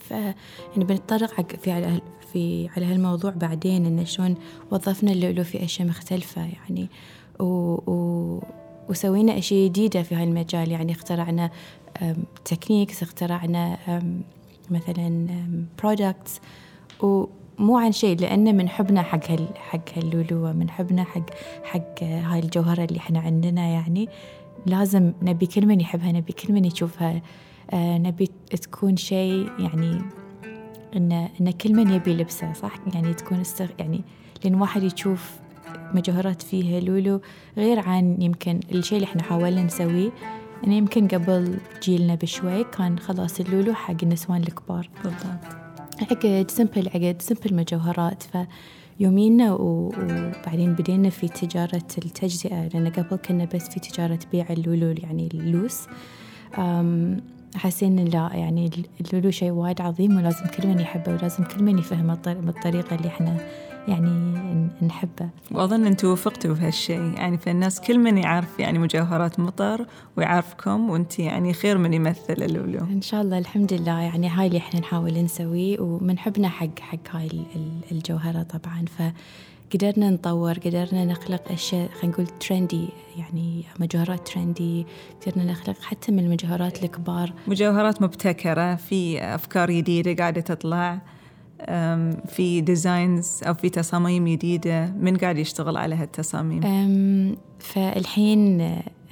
ف 0.00 0.10
يعني 0.10 0.84
بنتطرق 0.84 1.32
حق 1.32 1.56
في 1.56 1.70
على 1.70 2.00
في 2.32 2.68
على 2.76 2.86
هالموضوع 2.86 3.30
بعدين 3.30 3.86
انه 3.86 4.04
شلون 4.04 4.34
وظفنا 4.70 5.12
اللؤلؤ 5.12 5.42
في 5.42 5.64
أشياء 5.64 5.88
مختلفة 5.88 6.42
يعني. 6.44 6.88
و, 7.40 7.44
و 7.44 8.42
وسوينا 8.88 9.38
أشياء 9.38 9.68
جديدة 9.68 10.02
في 10.02 10.14
هالمجال 10.14 10.70
يعني. 10.70 10.92
اخترعنا 10.92 11.50
techniques 12.44 13.02
اخترعنا 13.02 13.78
مثلا 14.70 15.26
products 15.82 16.40
ومو 17.00 17.78
عن 17.78 17.92
شيء 17.92 18.20
لأن 18.20 18.56
من 18.56 18.68
حبنا 18.68 19.02
حق 19.02 19.30
هال 19.30 19.48
حق 19.56 19.98
هاللولوة 19.98 20.52
من 20.52 20.70
حبنا 20.70 21.04
حق 21.04 21.30
حق 21.64 22.02
هاي 22.02 22.38
الجوهرة 22.38 22.84
اللي 22.84 22.98
إحنا 22.98 23.20
عندنا 23.20 23.66
يعني. 23.66 24.08
لازم 24.66 25.12
نبي 25.22 25.46
كل 25.46 25.66
من 25.66 25.80
يحبها 25.80 26.12
نبي 26.12 26.32
كل 26.32 26.52
من 26.52 26.64
يشوفها. 26.64 27.22
آه 27.70 27.98
نبي 27.98 28.30
تكون 28.62 28.96
شيء 28.96 29.50
يعني 29.58 30.00
إن 30.96 31.12
إن 31.40 31.50
كل 31.50 31.74
من 31.74 31.90
يبي 31.90 32.14
لبسه 32.14 32.52
صح؟ 32.52 32.74
يعني 32.94 33.14
تكون 33.14 33.40
استغ 33.40 33.68
يعني 33.78 34.00
لأن 34.44 34.54
واحد 34.54 34.82
يشوف 34.82 35.30
مجوهرات 35.94 36.42
فيها 36.42 36.80
لولو 36.80 37.20
غير 37.56 37.80
عن 37.80 38.22
يمكن 38.22 38.60
الشيء 38.72 38.98
اللي 38.98 39.08
إحنا 39.08 39.22
حاولنا 39.22 39.62
نسويه. 39.62 40.10
يعني 40.62 40.78
يمكن 40.78 41.08
قبل 41.08 41.58
جيلنا 41.82 42.14
بشوي 42.14 42.64
كان 42.64 42.98
خلاص 42.98 43.40
اللولو 43.40 43.74
حق 43.74 43.96
النسوان 44.02 44.42
الكبار. 44.42 44.90
بالضبط. 45.04 45.56
عقد 46.02 46.50
سمبل 46.50 46.88
عقد 46.88 47.22
سمبل 47.22 47.54
مجوهرات. 47.56 48.22
ف 48.22 48.38
يومينا 49.00 49.52
وبعدين 49.52 50.74
بدينا 50.74 51.10
في 51.10 51.28
تجارة 51.28 51.86
التجزئة 51.98 52.68
لأن 52.68 52.88
قبل 52.88 53.16
كنا 53.16 53.44
بس 53.54 53.68
في 53.68 53.80
تجارة 53.80 54.18
بيع 54.32 54.46
اللولو 54.50 54.94
يعني 55.02 55.28
اللوس. 55.34 55.86
حسينا 57.56 58.00
لا 58.00 58.30
يعني 58.34 58.70
اللولو 59.00 59.30
شيء 59.30 59.50
وايد 59.50 59.80
عظيم 59.80 60.16
ولازم 60.16 60.46
كل 60.46 60.68
من 60.68 60.80
يحبه 60.80 61.12
ولازم 61.12 61.44
كل 61.44 61.62
من 61.62 61.78
يفهمه 61.78 62.18
بالطريقة 62.24 62.96
اللي 62.96 63.08
إحنا 63.08 63.36
يعني 63.88 64.36
نحبه. 64.82 65.28
وأظن 65.50 65.86
أنتم 65.86 66.08
وفقتوا 66.08 66.54
بهالشيء 66.54 67.00
يعني 67.00 67.38
فالناس 67.38 67.80
كل 67.80 67.98
من 67.98 68.18
يعرف 68.18 68.58
يعني 68.58 68.78
مجوهرات 68.78 69.40
مطر 69.40 69.86
ويعرفكم 70.16 70.90
وأنت 70.90 71.18
يعني 71.18 71.52
خير 71.52 71.78
من 71.78 71.94
يمثل 71.94 72.34
اللولو. 72.42 72.80
إن 72.80 73.02
شاء 73.02 73.22
الله 73.22 73.38
الحمد 73.38 73.72
لله. 73.72 74.00
يعني 74.00 74.28
هاي 74.28 74.46
اللي 74.46 74.58
إحنا 74.58 74.80
نحاول 74.80 75.24
نسويه 75.24 75.80
ومن 75.80 76.18
حبنا 76.18 76.48
حق 76.48 76.78
حق 76.80 77.16
هاي 77.16 77.28
الجوهرة 77.92 78.42
طبعا. 78.42 78.84
ف 78.98 79.02
قدرنا 79.74 80.10
نطور 80.10 80.58
قدرنا 80.58 81.04
نخلق 81.04 81.52
أشياء 81.52 81.88
خلينا 81.88 82.14
نقول 82.14 82.26
ترندي 82.26 82.88
يعني 83.18 83.64
مجوهرات 83.80 84.28
ترندي 84.28 84.86
قدرنا 85.26 85.52
نخلق 85.52 85.82
حتى 85.82 86.12
من 86.12 86.18
المجوهرات 86.18 86.84
الكبار. 86.84 87.32
مجوهرات 87.46 88.02
مبتكرة 88.02 88.74
في 88.74 89.22
أفكار 89.22 89.70
جديدة 89.70 90.14
قاعدة 90.14 90.40
تطلع 90.40 90.98
في 92.28 92.60
designs 92.60 93.40
أو 93.46 93.54
في 93.54 93.68
تصاميم 93.68 94.28
جديدة. 94.28 94.86
من 94.86 95.16
قاعد 95.16 95.38
يشتغل 95.38 95.76
على 95.76 95.94
هالتصاميم؟ 95.94 96.60
فالحين 97.58 98.60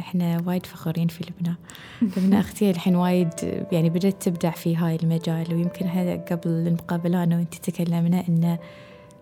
إحنا 0.01 0.43
وايد 0.47 0.67
فخورين 0.67 1.09
في 1.09 1.25
لبنى. 1.25 1.55
لبنى 2.17 2.41
أختي 2.41 2.71
الحين 2.71 2.97
وايد 2.97 3.31
يعني 3.73 3.91
بدأت 3.91 4.23
تبدع 4.23 4.51
في 4.51 4.77
هاي 4.77 4.97
المجال 4.97 5.55
ويمكن 5.55 5.87
هذا 5.87 6.17
قبل 6.17 6.51
المقابلة 6.51 7.23
أنا 7.23 7.37
وأنت 7.37 7.55
تكلمنا 7.55 8.25
إنه 8.29 8.59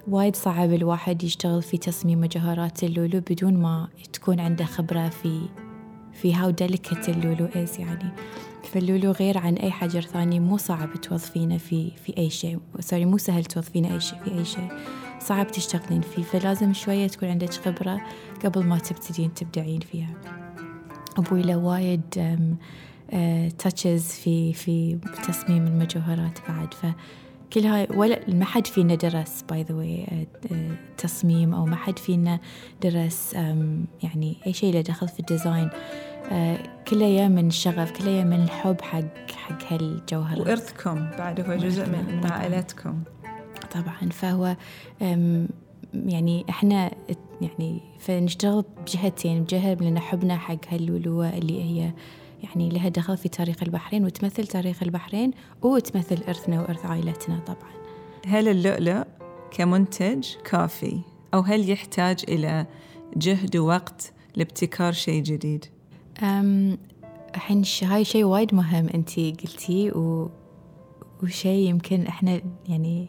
وايد 0.08 0.36
صعب 0.36 0.72
الواحد 0.72 1.22
يشتغل 1.22 1.62
في 1.62 1.78
تصميم 1.78 2.20
مجوهرات 2.20 2.84
اللولو 2.84 3.20
بدون 3.20 3.54
ما 3.54 3.88
تكون 4.12 4.40
عنده 4.40 4.64
خبرة 4.64 5.08
في 5.08 5.40
في 6.12 6.34
how 6.34 6.50
delicate 6.50 7.08
اللولو 7.08 7.46
is 7.46 7.80
يعني. 7.80 8.12
فاللولو 8.72 9.10
غير 9.10 9.38
عن 9.38 9.54
أي 9.54 9.70
حجر 9.70 10.00
ثاني 10.00 10.40
مو 10.40 10.56
صعب 10.56 10.94
توظفينه 10.94 11.56
في 11.56 11.90
في 11.90 12.16
أي 12.18 12.30
شيء. 12.30 12.58
sorry 12.80 13.04
مو 13.04 13.18
سهل 13.18 13.44
توظفينه 13.44 13.94
أي 13.94 14.00
شيء 14.00 14.18
في 14.24 14.30
أي 14.30 14.44
شيء. 14.44 14.68
صعب 15.20 15.46
تشتغلين 15.46 16.00
فيه. 16.00 16.22
فلازم 16.22 16.72
شوية 16.72 17.06
تكون 17.06 17.28
عندك 17.28 17.54
خبرة 17.54 18.00
قبل 18.44 18.64
ما 18.64 18.78
تبتدين 18.78 19.34
تبدعين 19.34 19.80
فيها. 19.80 20.14
أبوي 21.18 21.42
له 21.42 21.56
وايد 21.56 22.02
touches 23.58 24.10
آه، 24.10 24.22
في 24.22 24.52
في 24.52 24.98
تصميم 25.28 25.66
المجوهرات 25.66 26.38
بعد. 26.48 26.74
ف 26.74 26.86
كل 27.52 27.66
هاي 27.66 27.86
ولا 27.94 28.20
ما 28.28 28.44
حد 28.44 28.66
فينا 28.66 28.94
درس 28.94 29.44
by 29.50 29.62
the 29.62 29.74
way 29.74 30.26
تصميم 30.98 31.54
أو 31.54 31.66
ما 31.66 31.76
حد 31.76 31.98
فينا 31.98 32.40
درس 32.82 33.34
يعني 34.02 34.36
أي 34.46 34.52
شيء 34.52 34.74
له 34.74 34.80
دخل 34.80 35.08
في 35.08 35.20
ال 35.20 35.27
design. 35.27 35.70
آه، 36.30 36.58
كله 36.88 37.04
يا 37.04 37.28
من 37.28 37.46
الشغف 37.46 37.90
كله 37.90 38.10
يا 38.10 38.24
من 38.24 38.42
الحب 38.42 38.80
حق 38.80 39.30
حق 39.30 39.72
هالجوهرة 39.72 40.40
وإرثكم 40.40 41.10
بعد 41.18 41.40
هو 41.40 41.54
جزء 41.54 41.86
من, 41.86 42.20
من 42.20 42.26
عائلتكم. 42.26 43.02
طبعا 43.74 44.10
فهو 44.10 44.56
يعني 45.94 46.44
إحنا 46.50 46.90
يعني 47.40 47.80
فنشتغل 47.98 48.64
بجهتين 48.86 49.42
بجهة 49.42 49.74
لأن 49.74 49.98
حبنا 49.98 50.36
حق 50.36 50.68
هاللولوة 50.68 51.28
اللي 51.28 51.62
هي 51.62 51.92
يعني 52.42 52.68
لها 52.68 52.88
دخل 52.88 53.16
في 53.16 53.28
تاريخ 53.28 53.62
البحرين 53.62 54.04
وتمثل 54.04 54.46
تاريخ 54.46 54.82
البحرين 54.82 55.30
وتمثل 55.62 56.18
إرثنا 56.28 56.60
وإرث 56.60 56.86
عائلتنا 56.86 57.38
طبعا. 57.38 57.72
هل 58.26 58.48
اللؤلؤ 58.48 59.04
كمنتج 59.50 60.26
كافي؟ 60.44 61.00
أو 61.34 61.40
هل 61.40 61.70
يحتاج 61.70 62.24
إلى 62.28 62.66
جهد 63.16 63.56
ووقت 63.56 64.12
لابتكار 64.36 64.92
شيء 64.92 65.22
جديد؟ 65.22 65.64
الحين 67.34 67.62
هاي 67.82 68.04
شيء 68.04 68.24
وايد 68.24 68.54
مهم 68.54 68.88
انتي 68.94 69.32
قلتيه 69.32 69.92
و... 69.92 70.28
وشيء 71.22 71.68
يمكن 71.68 72.06
إحنا 72.06 72.40
يعني 72.68 73.08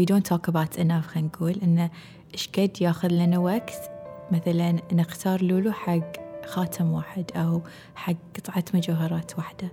we 0.00 0.02
don't 0.02 0.34
talk 0.34 0.52
about 0.52 0.78
enough 0.78 1.06
خلينا 1.06 1.28
نقول 1.34 1.56
إنه 1.62 1.90
إيش 2.34 2.48
قد 2.48 2.70
ياخذ 2.80 3.08
لنا 3.08 3.38
وقت؟ 3.38 3.90
مثلا 4.32 4.76
نختار 4.92 5.42
لولو 5.42 5.72
حق 5.72 6.31
خاتم 6.46 6.92
واحد 6.92 7.24
أو 7.36 7.62
حق 7.94 8.14
قطعة 8.36 8.64
مجوهرات 8.74 9.38
واحدة. 9.38 9.72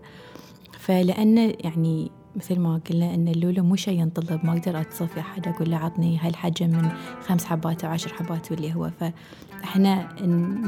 فلأن 0.80 1.38
يعني 1.38 2.12
مثل 2.36 2.60
ما 2.60 2.82
قلنا 2.90 3.14
أن 3.14 3.28
اللولو 3.28 3.64
مو 3.64 3.76
شيء 3.76 4.00
ينطلب 4.00 4.46
ما 4.46 4.52
أقدر 4.58 4.82
اتصل 4.82 5.08
في 5.08 5.20
أحد 5.20 5.48
أقول 5.48 5.72
له 5.72 5.78
عطني 5.78 6.18
هالحجم 6.18 6.70
من 6.70 6.92
خمس 7.22 7.46
حبات 7.46 7.84
أو 7.84 7.92
عشر 7.92 8.14
حبات 8.14 8.52
واللي 8.52 8.76
هو. 8.76 8.92
فإحنا 9.00 10.10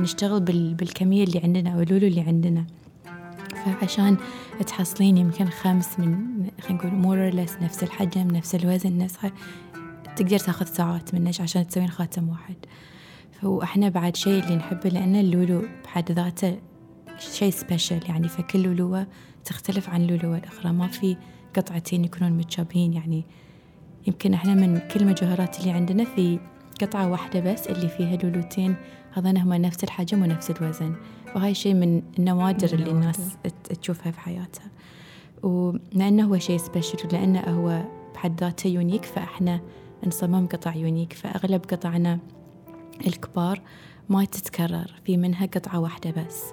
نشتغل 0.01 0.39
بالكمية 0.73 1.23
اللي 1.23 1.39
عندنا 1.39 1.69
أو 1.69 1.81
اللولو 1.81 2.07
اللي 2.07 2.21
عندنا. 2.21 2.65
فعشان 3.65 4.17
تحصلين 4.67 5.17
يمكن 5.17 5.45
خمس 5.45 5.99
من 5.99 6.15
خلينا 6.61 6.83
نقول 6.83 6.91
مور 6.91 7.35
نفس 7.35 7.83
الحجم 7.83 8.27
نفس 8.27 8.55
الوزن 8.55 8.97
نفس 8.97 9.17
تقدر 10.15 10.39
تاخذ 10.39 10.65
ساعات 10.65 11.13
منك 11.13 11.41
عشان 11.41 11.67
تسوين 11.67 11.89
خاتم 11.89 12.29
واحد. 12.29 12.55
فاحنا 13.41 13.89
بعد 13.89 14.15
شيء 14.15 14.43
اللي 14.43 14.55
نحبه 14.55 14.89
لأن 14.89 15.15
اللولو 15.15 15.63
بحد 15.83 16.11
ذاته 16.11 16.59
شيء 17.19 17.51
سبيشل 17.51 17.99
يعني 18.09 18.27
فكل 18.27 18.63
لولوة 18.63 19.07
تختلف 19.45 19.89
عن 19.89 20.01
اللولوة 20.01 20.37
الأخرى. 20.37 20.71
ما 20.71 20.87
في 20.87 21.17
قطعتين 21.55 22.05
يكونون 22.05 22.31
متشابهين. 22.31 22.93
يعني 22.93 23.25
يمكن 24.07 24.33
إحنا 24.33 24.53
من 24.53 24.79
كل 24.79 24.99
المجوهرات 25.01 25.59
اللي 25.59 25.71
عندنا 25.71 26.03
في 26.03 26.39
قطعة 26.81 27.11
واحدة 27.11 27.53
بس 27.53 27.67
اللي 27.67 27.89
فيها 27.89 28.15
لولوتين. 28.15 28.75
هذين 29.13 29.37
هما 29.37 29.57
نفس 29.57 29.83
الحجم 29.83 30.21
ونفس 30.23 30.51
الوزن. 30.51 30.95
وهاي 31.35 31.53
شيء 31.53 31.73
من 31.73 32.01
النوادر 32.19 32.73
اللي 32.73 32.91
الناس 32.91 33.37
تشوفها 33.81 34.11
في 34.11 34.19
حياتها. 34.19 34.71
ولأنه 35.43 36.23
هو 36.23 36.37
شيء 36.37 36.57
special 36.57 36.97
ولأنه 37.07 37.39
هو 37.39 37.83
بحد 38.13 38.39
ذاته 38.39 38.67
unique 38.67 39.05
فإحنا 39.05 39.61
نصمم 40.07 40.47
قطع 40.47 40.75
unique 40.75 41.13
فأغلب 41.13 41.61
قطعنا 41.61 42.19
الكبار 43.07 43.61
ما 44.09 44.25
تتكرر 44.25 44.93
في 45.05 45.17
منها 45.17 45.45
قطعة 45.45 45.79
واحدة 45.79 46.11
بس. 46.11 46.43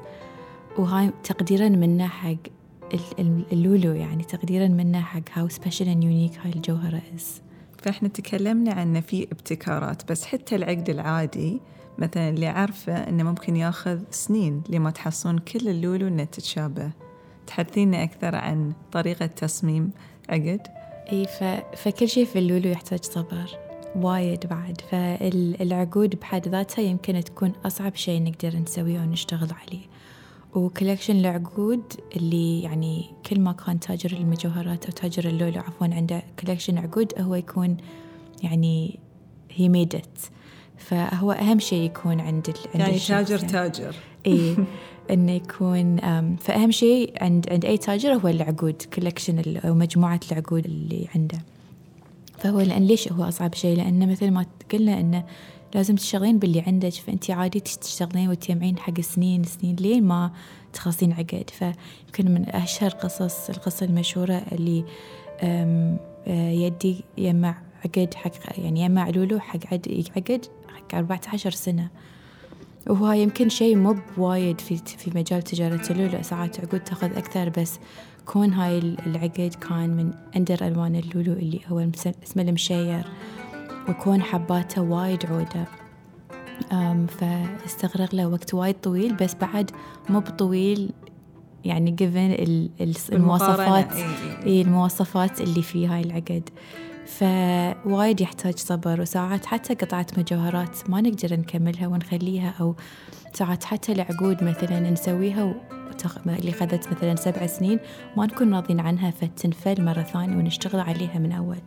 وهاي 0.78 1.10
تقديرا 1.24 1.68
منا 1.68 2.08
حق 2.08 2.36
اللولو 3.52 3.92
يعني 3.92 4.24
تقديرا 4.24 4.68
منا 4.68 5.00
حق 5.00 5.20
how 5.32 5.48
special 5.48 5.88
and 5.88 6.04
unique 6.04 6.38
هاي 6.38 6.52
الجوهرة 6.52 7.02
is 7.14 7.42
فإحنا 7.78 8.08
تكلمنا 8.08 8.72
عن 8.72 9.00
في 9.00 9.22
ابتكارات 9.22 10.10
بس 10.10 10.24
حتى 10.24 10.56
العقد 10.56 10.90
العادي 10.90 11.60
مثلا 11.98 12.28
اللي 12.28 12.46
عارفة 12.46 12.92
إنه 12.92 13.24
ممكن 13.24 13.56
ياخذ 13.56 13.98
سنين 14.10 14.62
لما 14.68 14.90
تحصلون 14.90 15.38
كل 15.38 15.68
اللولو 15.68 16.08
إنه 16.08 16.24
تتشابه. 16.24 16.90
تحدثينا 17.46 18.02
أكثر 18.02 18.34
عن 18.34 18.72
طريقة 18.92 19.26
تصميم 19.26 19.90
عقد؟ 20.28 20.60
إي 21.12 21.26
ف... 21.26 21.44
فكل 21.76 22.08
شيء 22.08 22.24
في 22.24 22.38
اللولو 22.38 22.70
يحتاج 22.70 23.04
صبر. 23.04 23.67
وايد 23.96 24.46
بعد 24.46 24.80
فالعقود 24.90 26.16
بحد 26.20 26.48
ذاتها 26.48 26.82
يمكن 26.82 27.24
تكون 27.24 27.52
أصعب 27.66 27.94
شيء 27.94 28.22
نقدر 28.22 28.56
نسويه 28.56 29.00
ونشتغل 29.00 29.48
عليه. 29.52 29.82
و 30.54 30.60
collection 30.60 31.16
العقود 31.16 31.82
اللي 32.16 32.62
يعني 32.62 33.04
كل 33.26 33.40
ما 33.40 33.52
كان 33.52 33.80
تاجر 33.80 34.16
المجوهرات 34.16 34.86
أو 34.86 34.92
تاجر 34.92 35.28
اللولو 35.28 35.60
عفوا 35.60 35.86
عنده 35.86 36.22
collection 36.40 36.78
عقود 36.78 37.12
هو 37.18 37.34
يكون 37.34 37.76
يعني 38.42 38.98
he 39.50 39.68
made 39.68 39.94
it 39.94 40.18
فهو 40.76 41.32
أهم 41.32 41.58
شيء 41.58 41.82
يكون 41.82 42.20
عند 42.20 42.54
عند 42.74 42.80
يعني 42.80 42.98
تاجر 42.98 43.36
يعني. 43.36 43.52
تاجر. 43.52 43.94
إي 44.26 44.56
إنه 45.10 45.32
يكون 45.32 45.96
فأهم 46.36 46.70
شيء 46.70 47.12
عند 47.20 47.48
عند 47.50 47.64
أي 47.64 47.78
تاجر 47.78 48.12
هو 48.12 48.28
العقود 48.28 48.82
collection 48.94 49.56
أو 49.56 49.74
مجموعة 49.74 50.20
العقود 50.32 50.64
اللي 50.64 51.08
عنده. 51.14 51.38
فهو 52.38 52.60
لأن 52.60 52.86
ليش 52.86 53.12
هو 53.12 53.24
أصعب 53.24 53.54
شيء؟ 53.54 53.76
لأنه 53.76 54.06
مثل 54.06 54.30
ما 54.30 54.46
قلنا 54.72 55.00
إنه 55.00 55.24
لازم 55.74 55.96
تشتغلين 55.96 56.38
باللي 56.38 56.60
عندك 56.60 56.92
فأنت 56.92 57.30
عادي 57.30 57.60
تشتغلين 57.60 58.28
وتجمعين 58.28 58.78
حق 58.78 59.00
سنين 59.00 59.44
سنين 59.44 59.76
لين 59.76 60.04
ما 60.04 60.30
تخلصين 60.72 61.12
عقد. 61.12 61.50
فيمكن 61.50 62.34
من 62.34 62.48
أشهر 62.48 62.90
قصص 62.90 63.50
القصة 63.50 63.86
المشهورة 63.86 64.42
اللي 64.52 64.84
يدي 66.66 67.04
يجمع 67.18 67.58
عقد 67.84 68.14
حق 68.14 68.30
يعني 68.58 68.84
يجمع 68.84 69.08
لولو 69.08 69.40
حق 69.40 69.60
عقد 69.72 70.46
حق 70.68 70.94
14 70.94 71.50
سنة. 71.50 71.88
وهو 72.86 73.12
يمكن 73.12 73.48
شيء 73.48 73.76
مو 73.76 73.96
بوايد 74.16 74.60
في 74.60 74.76
في 74.76 75.10
مجال 75.14 75.42
تجارة 75.42 75.90
اللولو. 75.90 76.22
ساعات 76.22 76.60
عقود 76.60 76.80
تأخذ 76.80 77.16
أكثر 77.16 77.48
بس 77.48 77.78
كون 78.28 78.52
هاي 78.52 78.78
العقد 78.78 79.54
كان 79.68 79.90
من 79.90 80.10
أندر 80.36 80.66
ألوان 80.66 80.96
اللولو 80.96 81.32
اللي 81.32 81.60
هو 81.68 81.88
اسمه 82.24 82.42
المشير 82.42 83.04
وكون 83.88 84.22
حباته 84.22 84.82
وايد 84.82 85.26
عودة 85.26 85.64
فاستغرق 87.06 88.14
له 88.14 88.26
وقت 88.26 88.54
وايد 88.54 88.74
طويل 88.74 89.14
بس 89.14 89.34
بعد 89.34 89.70
مو 90.08 90.20
بطويل 90.20 90.90
يعني 91.64 91.90
given 91.90 92.68
المواصفات 93.12 93.92
إي 94.46 94.62
المواصفات 94.62 95.40
اللي 95.40 95.62
في 95.62 95.86
هاي 95.86 96.00
العقد 96.00 96.50
فوايد 97.06 98.20
يحتاج 98.20 98.56
صبر 98.56 99.00
وساعات 99.00 99.46
حتى 99.46 99.74
قطعة 99.74 100.06
مجوهرات 100.18 100.90
ما 100.90 101.00
نقدر 101.00 101.36
نكملها 101.36 101.86
ونخليها 101.86 102.54
أو 102.60 102.76
ساعات 103.32 103.64
حتى 103.64 103.92
العقود 103.92 104.44
مثلا 104.44 104.90
نسويها. 104.90 105.54
اللي 106.26 106.52
خذت 106.52 106.92
مثلا 106.92 107.14
سبع 107.16 107.46
سنين 107.46 107.78
ما 108.16 108.26
نكون 108.26 108.54
راضين 108.54 108.80
عنها 108.80 109.10
فتنفل 109.10 109.84
مرة 109.84 110.02
ثانية 110.02 110.36
ونشتغل 110.36 110.80
عليها 110.80 111.18
من 111.18 111.32
أول. 111.32 111.58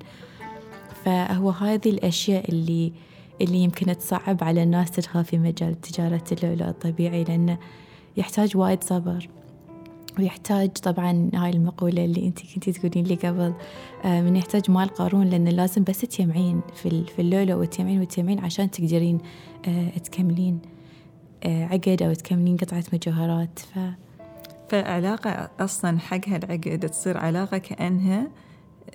فهو 1.06 1.50
هذه 1.50 1.90
الأشياء 1.90 2.50
اللي 2.50 2.94
اللي 3.42 3.58
يمكن 3.58 3.98
تصعب 3.98 4.44
على 4.44 4.64
الناس 4.64 4.92
تدخل 4.92 5.26
في 5.26 5.38
مجال 5.38 5.82
تجارة 5.82 6.24
اللؤلؤ 6.32 6.70
الطبيعي 6.70 7.24
لأنه 7.24 7.58
يحتاج 8.18 8.58
وايد 8.58 8.84
صبر. 8.84 9.28
ويحتاج 10.20 10.70
طبعا 10.70 11.30
هاي 11.34 11.50
المقولة 11.50 12.06
اللي 12.06 12.28
أنت 12.28 12.40
كنتي 12.54 12.72
تقولين 12.72 13.06
لي 13.06 13.16
قبل 13.16 13.54
آه، 14.06 14.22
من 14.22 14.36
يحتاج 14.36 14.72
مال 14.72 14.88
قارون 14.88 15.30
لأن 15.30 15.48
لازم 15.48 15.84
بس 15.84 16.02
تجمعين 16.02 16.62
في 16.76 17.20
اللولو 17.20 17.62
وتجمعين 17.62 18.02
وتجمعين 18.02 18.40
عشان 18.40 18.72
تقدرين 18.72 19.18
آه، 19.68 19.90
تكملين 19.90 20.60
آه، 21.44 21.66
عقد 21.66 22.02
أو 22.02 22.14
تكملين 22.14 22.58
قطعة 22.58 22.84
مجوهرات. 22.94 23.60
ف 23.60 23.80
فالعلاقة 24.72 25.50
أصلا 25.60 26.00
حق 26.00 26.30
هالعقد 26.30 26.90
تصير 26.90 27.18
علاقة 27.18 27.58
كأنها 27.58 28.28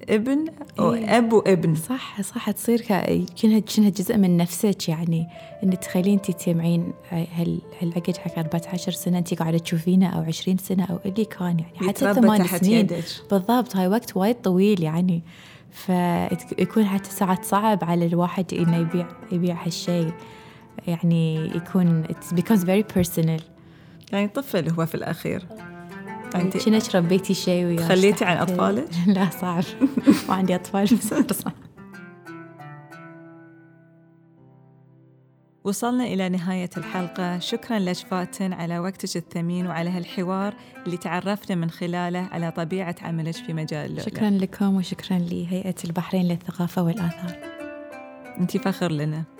ابن 0.08 0.46
أو 0.78 0.94
إيه. 0.94 1.18
أب 1.18 1.32
وابن. 1.32 1.74
صح 1.74 2.20
صح 2.22 2.50
تصير 2.50 2.80
كأنها 2.80 3.58
كأنها 3.58 3.90
جزء 3.90 4.16
من 4.16 4.36
نفسك 4.36 4.88
يعني. 4.88 5.26
إن 5.64 5.80
تخيلين 5.80 6.12
أنت 6.12 6.30
تجمعين 6.30 6.92
هالعقد 7.82 8.16
حق 8.16 8.38
14 8.38 8.92
سنة 8.92 9.18
أنت 9.18 9.34
قاعدة 9.34 9.58
تشوفينه 9.58 10.08
أو 10.08 10.22
20 10.22 10.58
سنة 10.58 10.84
أو 10.84 10.98
اللي 11.06 11.24
كان 11.24 11.58
يعني 11.58 11.88
حتى 11.88 12.14
ثمان 12.14 12.46
سنين. 12.46 12.80
يدك. 12.80 13.04
بالضبط 13.30 13.76
هاي 13.76 13.88
وقت 13.88 14.16
وايد 14.16 14.34
طويل 14.34 14.82
يعني. 14.82 15.22
فيكون 15.70 16.84
حتى 16.84 17.10
ساعات 17.10 17.44
صعب 17.44 17.84
على 17.84 18.06
الواحد 18.06 18.54
إنه 18.54 18.76
يبيع 18.76 19.06
يبيع 19.32 19.66
هالشيء. 19.66 20.12
يعني 20.86 21.46
يكون 21.56 22.04
it 22.04 22.36
becomes 22.36 22.60
very 22.60 22.94
personal. 22.98 23.42
يعني 24.12 24.28
طفل 24.28 24.70
هو 24.70 24.86
في 24.86 24.94
الأخير. 24.94 25.46
أنت 26.40 26.56
شنك 26.56 26.94
ربيتي 26.94 27.34
شيء 27.34 27.64
وياه 27.64 27.88
خليتي 27.88 28.24
عن 28.24 28.36
أطفالك؟ 28.36 28.88
لا 29.16 29.30
صعب. 29.40 29.64
ما 30.28 30.34
عندي 30.34 30.54
أطفال. 30.54 30.84
بس 30.84 31.14
صعب 31.42 31.52
وصلنا 35.64 36.04
إلى 36.04 36.28
نهاية 36.28 36.70
الحلقة. 36.76 37.38
شكرا 37.38 37.78
لك 37.78 37.96
فاتن 37.96 38.52
على 38.52 38.78
وقتك 38.78 39.16
الثمين 39.16 39.66
وعلى 39.66 39.90
هالحوار 39.90 40.54
اللي 40.86 40.96
تعرفنا 40.96 41.56
من 41.56 41.70
خلاله 41.70 42.28
على 42.32 42.50
طبيعة 42.50 42.96
عملك 43.02 43.34
في 43.34 43.52
مجال 43.52 43.86
اللؤلؤ. 43.86 44.06
شكرا 44.06 44.30
لكم 44.30 44.76
وشكرا 44.76 45.18
لهيئة 45.18 45.74
البحرين 45.84 46.28
للثقافة 46.28 46.82
والآثار. 46.82 47.36
أنت 48.38 48.56
فخر 48.56 48.92
لنا. 48.92 49.35